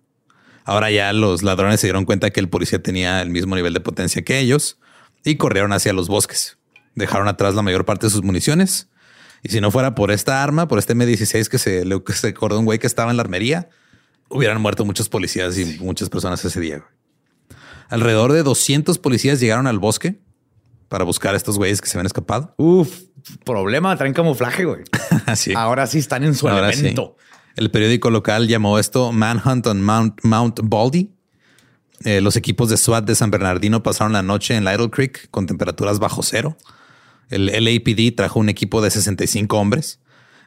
[0.64, 3.80] Ahora ya los ladrones se dieron cuenta que el policía tenía el mismo nivel de
[3.80, 4.78] potencia que ellos
[5.24, 6.58] y corrieron hacia los bosques.
[6.96, 8.88] Dejaron atrás la mayor parte de sus municiones.
[9.42, 12.28] Y si no fuera por esta arma, por este M16 que se le que se
[12.28, 13.68] acordó un güey que estaba en la armería,
[14.28, 16.84] hubieran muerto muchos policías y muchas personas ese día.
[17.88, 20.20] Alrededor de 200 policías llegaron al bosque
[20.88, 22.54] para buscar a estos güeyes que se habían escapado.
[22.56, 23.00] Uf,
[23.44, 24.82] problema, traen camuflaje, güey.
[25.26, 25.52] Así.
[25.54, 26.80] Ahora sí están en su Ahora sí.
[26.80, 27.16] elemento.
[27.56, 31.12] El periódico local llamó esto Manhunt on Mount, Mount Baldy.
[32.04, 35.46] Eh, los equipos de SWAT de San Bernardino pasaron la noche en Lytle Creek con
[35.46, 36.56] temperaturas bajo cero.
[37.30, 40.00] El LAPD trajo un equipo de 65 hombres.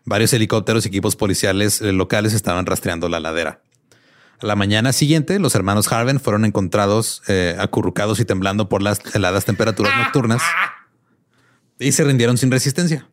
[0.05, 3.61] Varios helicópteros y equipos policiales eh, locales estaban rastreando la ladera.
[4.41, 8.99] A la mañana siguiente, los hermanos Harven fueron encontrados eh, acurrucados y temblando por las
[9.15, 10.41] heladas temperaturas nocturnas
[11.79, 13.07] y se rindieron sin resistencia.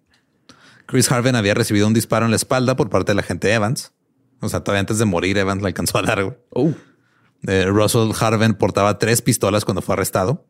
[0.86, 3.92] Chris Harven había recibido un disparo en la espalda por parte del agente Evans.
[4.40, 6.24] O sea, todavía antes de morir, Evans le alcanzó a dar.
[6.24, 6.36] güey.
[6.50, 6.72] Oh,
[7.46, 10.46] Eh, Russell Harven portaba tres pistolas cuando fue arrestado.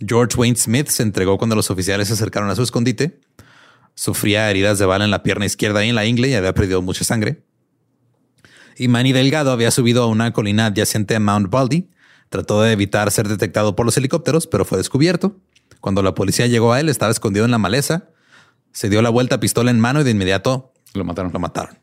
[0.00, 3.20] George Wayne Smith se entregó cuando los oficiales se acercaron a su escondite.
[3.94, 6.82] Sufría heridas de bala en la pierna izquierda y en la ingle y había perdido
[6.82, 7.42] mucha sangre.
[8.76, 11.90] Y Manny Delgado había subido a una colina adyacente a Mount Baldy.
[12.28, 15.36] Trató de evitar ser detectado por los helicópteros, pero fue descubierto.
[15.80, 18.10] Cuando la policía llegó a él, estaba escondido en la maleza.
[18.72, 21.32] Se dio la vuelta pistola en mano y de inmediato lo mataron.
[21.32, 21.78] lo mataron.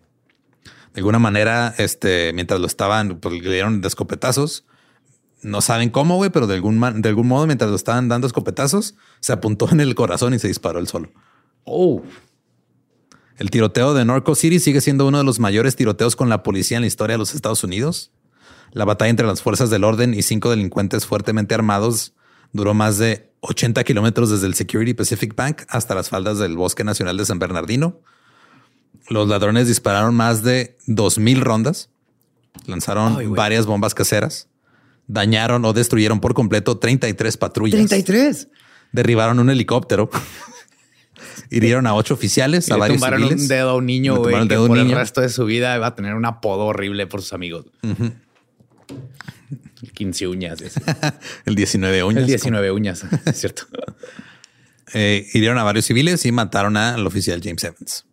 [0.93, 4.66] De alguna manera, este, mientras lo estaban, pues, le dieron de escopetazos.
[5.46, 8.26] No saben cómo, güey, pero de algún, man- de algún modo, mientras lo estaban dando
[8.26, 11.12] escopetazos, se apuntó en el corazón y se disparó él solo.
[11.64, 12.02] Oh,
[13.38, 16.78] El tiroteo de Norco City sigue siendo uno de los mayores tiroteos con la policía
[16.78, 18.12] en la historia de los Estados Unidos.
[18.72, 22.14] La batalla entre las fuerzas del orden y cinco delincuentes fuertemente armados
[22.52, 26.84] duró más de 80 kilómetros desde el Security Pacific Bank hasta las faldas del Bosque
[26.84, 28.00] Nacional de San Bernardino.
[29.10, 31.89] Los ladrones dispararon más de 2.000 rondas,
[32.66, 34.48] lanzaron Ay, varias bombas caseras,
[35.08, 38.47] dañaron o destruyeron por completo 33 patrullas, 33.
[38.91, 40.10] derribaron un helicóptero,
[41.51, 43.41] hirieron a ocho oficiales, Y a le varios tumbaron civiles.
[43.41, 45.95] un dedo a un niño, güey, que por el resto de su vida va a
[45.95, 47.66] tener un apodo horrible por sus amigos.
[49.82, 50.60] El 15 uñas.
[51.45, 52.22] El 19 uñas.
[52.22, 53.64] El 19 uñas, es cierto.
[54.93, 58.06] Eh, hirieron a varios civiles y mataron al oficial James Evans.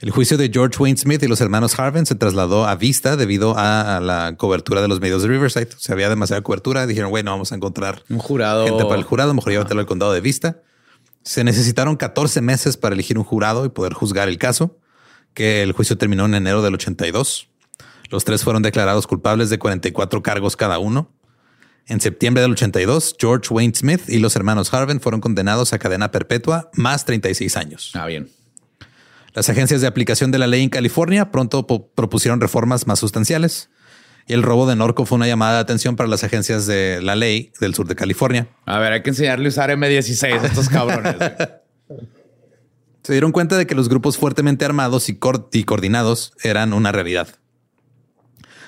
[0.00, 3.58] El juicio de George Wayne Smith y los hermanos Harvin se trasladó a vista debido
[3.58, 5.68] a, a la cobertura de los medios de Riverside.
[5.76, 6.86] O sea, había demasiada cobertura.
[6.86, 8.64] Dijeron, bueno, vamos a encontrar Un jurado.
[8.64, 9.34] gente para el jurado.
[9.34, 10.62] Mejor llévatelo al condado de vista.
[11.22, 14.78] Se necesitaron 14 meses para elegir un jurado y poder juzgar el caso,
[15.34, 17.48] que el juicio terminó en enero del 82.
[18.08, 21.12] Los tres fueron declarados culpables de 44 cargos cada uno.
[21.86, 26.10] En septiembre del 82, George Wayne Smith y los hermanos Harvin fueron condenados a cadena
[26.10, 27.90] perpetua más 36 años.
[27.94, 28.30] Ah, bien.
[29.32, 33.70] Las agencias de aplicación de la ley en California pronto propusieron reformas más sustanciales.
[34.26, 37.16] Y el robo de Norco fue una llamada de atención para las agencias de la
[37.16, 38.48] ley del sur de California.
[38.66, 41.16] A ver, hay que enseñarle a usar M16 a estos cabrones.
[43.02, 45.18] Se dieron cuenta de que los grupos fuertemente armados y,
[45.52, 47.28] y coordinados eran una realidad.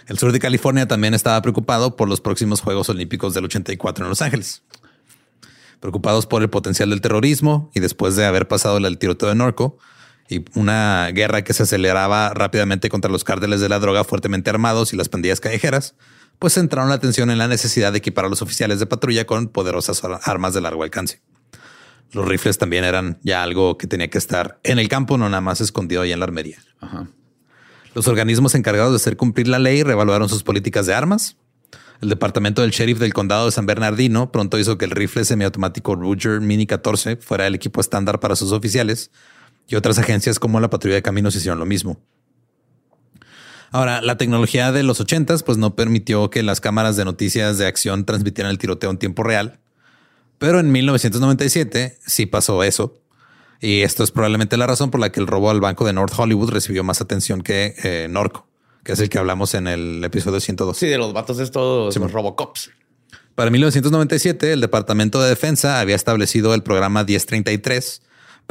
[0.09, 4.09] El sur de California también estaba preocupado por los próximos Juegos Olímpicos del 84 en
[4.09, 4.63] Los Ángeles.
[5.81, 9.79] Preocupados por el potencial del terrorismo y después de haber pasado el tiroteo de Norco
[10.29, 14.93] y una guerra que se aceleraba rápidamente contra los cárteles de la droga fuertemente armados
[14.93, 15.95] y las pandillas callejeras,
[16.39, 19.49] pues centraron la atención en la necesidad de equipar a los oficiales de patrulla con
[19.49, 21.21] poderosas ar- armas de largo alcance.
[22.13, 25.41] Los rifles también eran ya algo que tenía que estar en el campo, no nada
[25.41, 26.59] más escondido ahí en la armería.
[26.81, 27.09] Ajá.
[27.95, 31.37] Los organismos encargados de hacer cumplir la ley reevaluaron sus políticas de armas.
[32.01, 35.95] El departamento del sheriff del condado de San Bernardino pronto hizo que el rifle semiautomático
[35.95, 39.11] Ruger Mini 14 fuera el equipo estándar para sus oficiales
[39.69, 42.01] y otras agencias como la patrulla de caminos hicieron lo mismo.
[43.71, 47.67] Ahora, la tecnología de los 80s pues no permitió que las cámaras de noticias de
[47.67, 49.61] acción transmitieran el tiroteo en tiempo real,
[50.39, 53.01] pero en 1997 sí pasó eso.
[53.63, 56.13] Y esto es probablemente la razón por la que el robo al banco de North
[56.15, 58.47] Hollywood recibió más atención que eh, Norco,
[58.83, 60.77] que es el que hablamos en el episodio 102.
[60.77, 62.13] Sí, de los vatos estos, Sí, los.
[62.13, 62.73] Robocops.
[63.35, 68.03] Para 1997, el Departamento de Defensa había establecido el programa 1033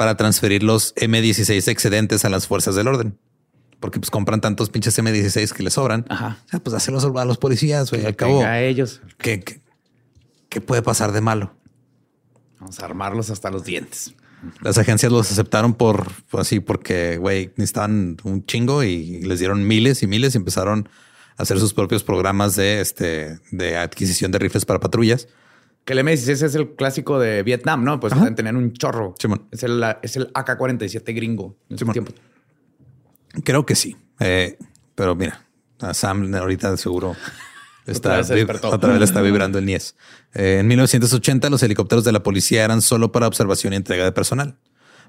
[0.02, 3.20] para transferir los M16 excedentes a las fuerzas del orden.
[3.80, 6.08] Porque pues compran tantos pinches M16 que les sobran.
[6.10, 6.40] Ajá.
[6.44, 8.04] O sea, pues hacerlos a los policías, güey.
[8.04, 9.00] Al cabo, a ellos.
[9.20, 9.62] ¿qué, qué,
[10.50, 11.54] qué puede pasar de malo?
[12.60, 14.16] Vamos a armarlos hasta los dientes.
[14.62, 19.68] Las agencias los aceptaron por pues, así, porque güey, necesitaban un chingo y les dieron
[19.68, 20.90] miles y miles y empezaron
[21.38, 25.28] a hacer sus propios programas de este de adquisición de rifles para patrullas.
[25.86, 28.00] Que el M16 es el clásico de Vietnam, ¿no?
[28.00, 28.34] Pues Ajá.
[28.36, 29.16] tenían un chorro.
[29.20, 29.48] Simón.
[29.52, 31.58] Es el, es el AK-47 gringo.
[31.70, 31.94] En Simón.
[31.94, 32.14] tiempo.
[33.44, 33.96] Creo que sí.
[34.20, 34.58] Eh,
[34.96, 35.46] pero mira,
[35.80, 37.16] a Sam ahorita seguro
[37.86, 38.20] está
[38.64, 39.96] Otra vez está vibrando el NIES.
[40.34, 44.12] Eh, en 1980 los helicópteros de la policía eran solo para observación y entrega de
[44.12, 44.58] personal.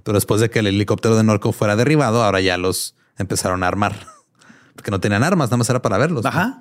[0.03, 3.69] Pero después de que el helicóptero de Norco fuera derribado, ahora ya los empezaron a
[3.69, 4.07] armar.
[4.75, 6.25] Porque no tenían armas, nada más era para verlos.
[6.25, 6.61] Ajá.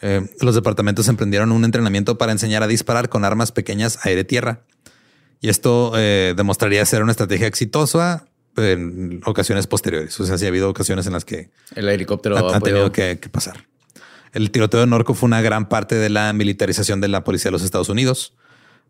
[0.00, 4.62] Eh, los departamentos emprendieron un entrenamiento para enseñar a disparar con armas pequeñas aire-tierra.
[5.40, 8.26] Y esto eh, demostraría ser una estrategia exitosa
[8.56, 10.18] en ocasiones posteriores.
[10.20, 13.66] O sea, sí ha habido ocasiones en las que el helicóptero ha, tenido que, pasar.
[14.32, 17.52] El tiroteo de Norco fue una gran parte de la militarización de la policía de
[17.52, 18.34] los Estados Unidos.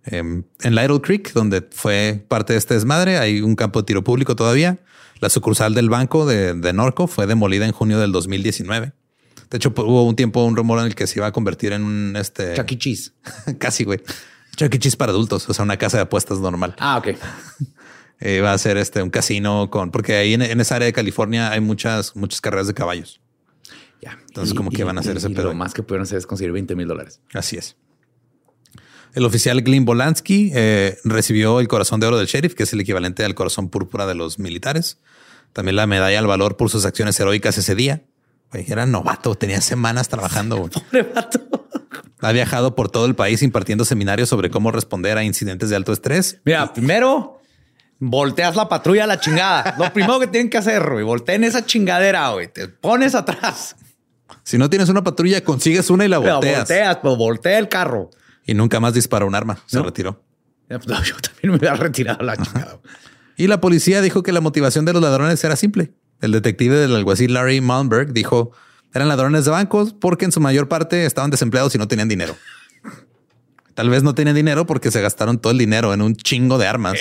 [0.05, 4.03] Em, en Lytle Creek, donde fue parte de este desmadre, hay un campo de tiro
[4.03, 4.79] público todavía.
[5.21, 8.93] La sucursal del banco de, Norco fue demolida en junio del 2019.
[9.51, 11.83] De hecho, hubo un tiempo, un rumor en el que se iba a convertir en
[11.83, 12.79] un este Chuck E.
[12.79, 13.13] Cheese.
[13.59, 14.01] Casi, güey.
[14.57, 14.79] Chuck E.
[14.79, 16.75] Cheese para adultos, o sea, una casa de apuestas normal.
[16.79, 17.09] Ah, ok.
[18.21, 21.53] Eh, va a ser este un casino con, porque ahí en, esa área de California
[21.53, 23.21] hay muchas, muchas carreras de caballos.
[24.03, 24.19] Ya.
[24.27, 26.51] Entonces, como que van a hacer ese pero Lo más que pudieron hacer es conseguir
[26.51, 27.21] 20 mil dólares.
[27.33, 27.77] Así es.
[29.15, 32.81] El oficial Glyn Bolansky eh, recibió el corazón de oro del sheriff, que es el
[32.81, 34.99] equivalente al corazón púrpura de los militares.
[35.53, 38.03] También la medalla al valor por sus acciones heroicas ese día.
[38.53, 40.69] Era novato, tenía semanas trabajando.
[40.71, 41.41] Pobre vato.
[42.21, 45.93] Ha viajado por todo el país impartiendo seminarios sobre cómo responder a incidentes de alto
[45.93, 46.41] estrés.
[46.45, 47.41] Mira, primero
[48.01, 49.75] volteas la patrulla a la chingada.
[49.79, 52.49] Lo primero que tienen que hacer, güey, volteen esa chingadera, güey.
[52.53, 53.77] Te pones atrás.
[54.43, 56.41] Si no tienes una patrulla, consigues una y la volteas.
[56.41, 58.11] Pero volteas, pero voltea el carro.
[58.45, 59.59] Y nunca más disparó un arma.
[59.67, 60.23] Se retiró.
[60.69, 62.81] Pues, yo también me hubiera retirado la chingada.
[63.37, 65.93] y la policía dijo que la motivación de los ladrones era simple.
[66.21, 68.53] El detective del alguacil Larry Malmberg dijo
[68.95, 72.37] eran ladrones de bancos porque en su mayor parte estaban desempleados y no tenían dinero.
[73.75, 76.67] Tal vez no tenían dinero porque se gastaron todo el dinero en un chingo de
[76.67, 76.99] armas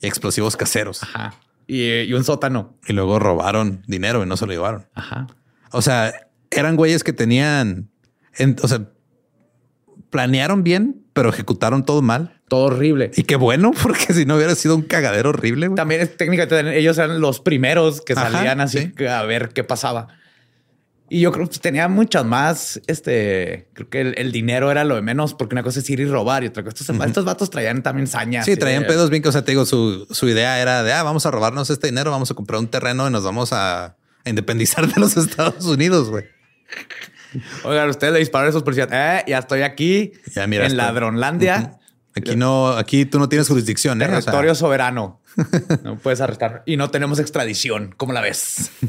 [0.00, 1.02] y explosivos caseros.
[1.02, 1.34] Ajá.
[1.66, 2.76] Y, un sótano.
[2.86, 4.86] Y luego robaron dinero y no se lo llevaron.
[4.94, 5.26] Ajá.
[5.70, 6.12] O sea,
[6.50, 7.90] eran güeyes que tenían,
[8.62, 8.88] o sea,
[10.12, 12.38] planearon bien, pero ejecutaron todo mal.
[12.46, 13.10] Todo horrible.
[13.16, 15.70] Y qué bueno, porque si no hubiera sido un cagadero horrible.
[15.70, 20.08] También es técnicamente ellos eran los primeros que salían así a ver qué pasaba.
[21.08, 25.02] Y yo creo que tenía muchas más, este, creo que el, dinero era lo de
[25.02, 27.82] menos, porque una cosa es ir y robar y otra cosa, estos, estos vatos traían
[27.82, 28.46] también sañas.
[28.46, 31.02] Sí, traían pedos bien, que, o sea, te digo, su, su idea era de, ah,
[31.02, 34.88] vamos a robarnos este dinero, vamos a comprar un terreno y nos vamos a, independizar
[34.88, 36.24] de los Estados Unidos, güey.
[37.64, 38.88] Oigan, ustedes le dispararon a esos policías.
[38.90, 41.78] Eh, ya estoy aquí ya, mira, en Ladronlandia.
[42.14, 44.00] Aquí no, aquí tú no tienes jurisdicción.
[44.02, 44.06] ¿eh?
[44.06, 45.20] Territorio soberano.
[45.82, 46.62] no puedes arrestar.
[46.66, 47.94] Y no tenemos extradición.
[47.96, 48.70] ¿Cómo la ves?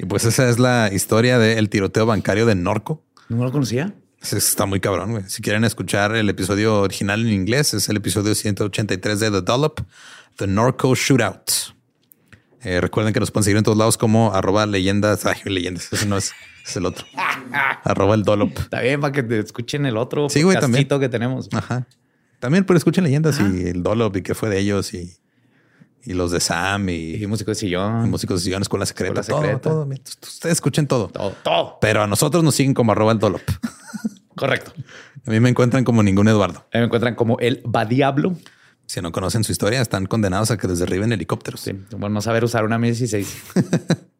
[0.00, 3.04] Y pues esa es la historia del tiroteo bancario de Norco.
[3.28, 3.94] No lo conocía.
[4.22, 5.10] Está muy cabrón.
[5.10, 5.24] Güey.
[5.28, 9.80] Si quieren escuchar el episodio original en inglés, es el episodio 183 de The Dollop,
[10.36, 11.50] The Norco Shootout.
[12.62, 15.26] Eh, recuerden que nos pueden seguir en todos lados como arroba leyendas.
[15.26, 15.92] Ay, leyendas.
[15.92, 16.32] Ese no es,
[16.64, 17.06] es el otro.
[17.84, 18.58] arroba el Dollop.
[18.58, 20.86] Está bien para que te escuchen el otro sí, güey, también.
[20.88, 21.48] que tenemos.
[21.52, 21.86] Ajá.
[22.38, 25.20] También por escuchen leyendas y el Dollop y qué fue de ellos y
[26.04, 29.22] y los de Sam y, y músicos de sillón, y músicos de sillón, escuela secreta,
[29.22, 29.60] secreta.
[29.60, 29.94] Todo, todo.
[30.22, 31.08] Ustedes escuchen todo.
[31.08, 31.78] Todo, todo.
[31.80, 33.42] Pero a nosotros nos siguen como arroba el dolop.
[34.34, 34.72] Correcto.
[35.26, 36.60] A mí me encuentran como ningún Eduardo.
[36.72, 38.34] A mí me encuentran como el va diablo.
[38.86, 41.60] Si no conocen su historia, están condenados a que derriben helicópteros.
[41.60, 43.26] Sí, bueno, no saber usar una M16.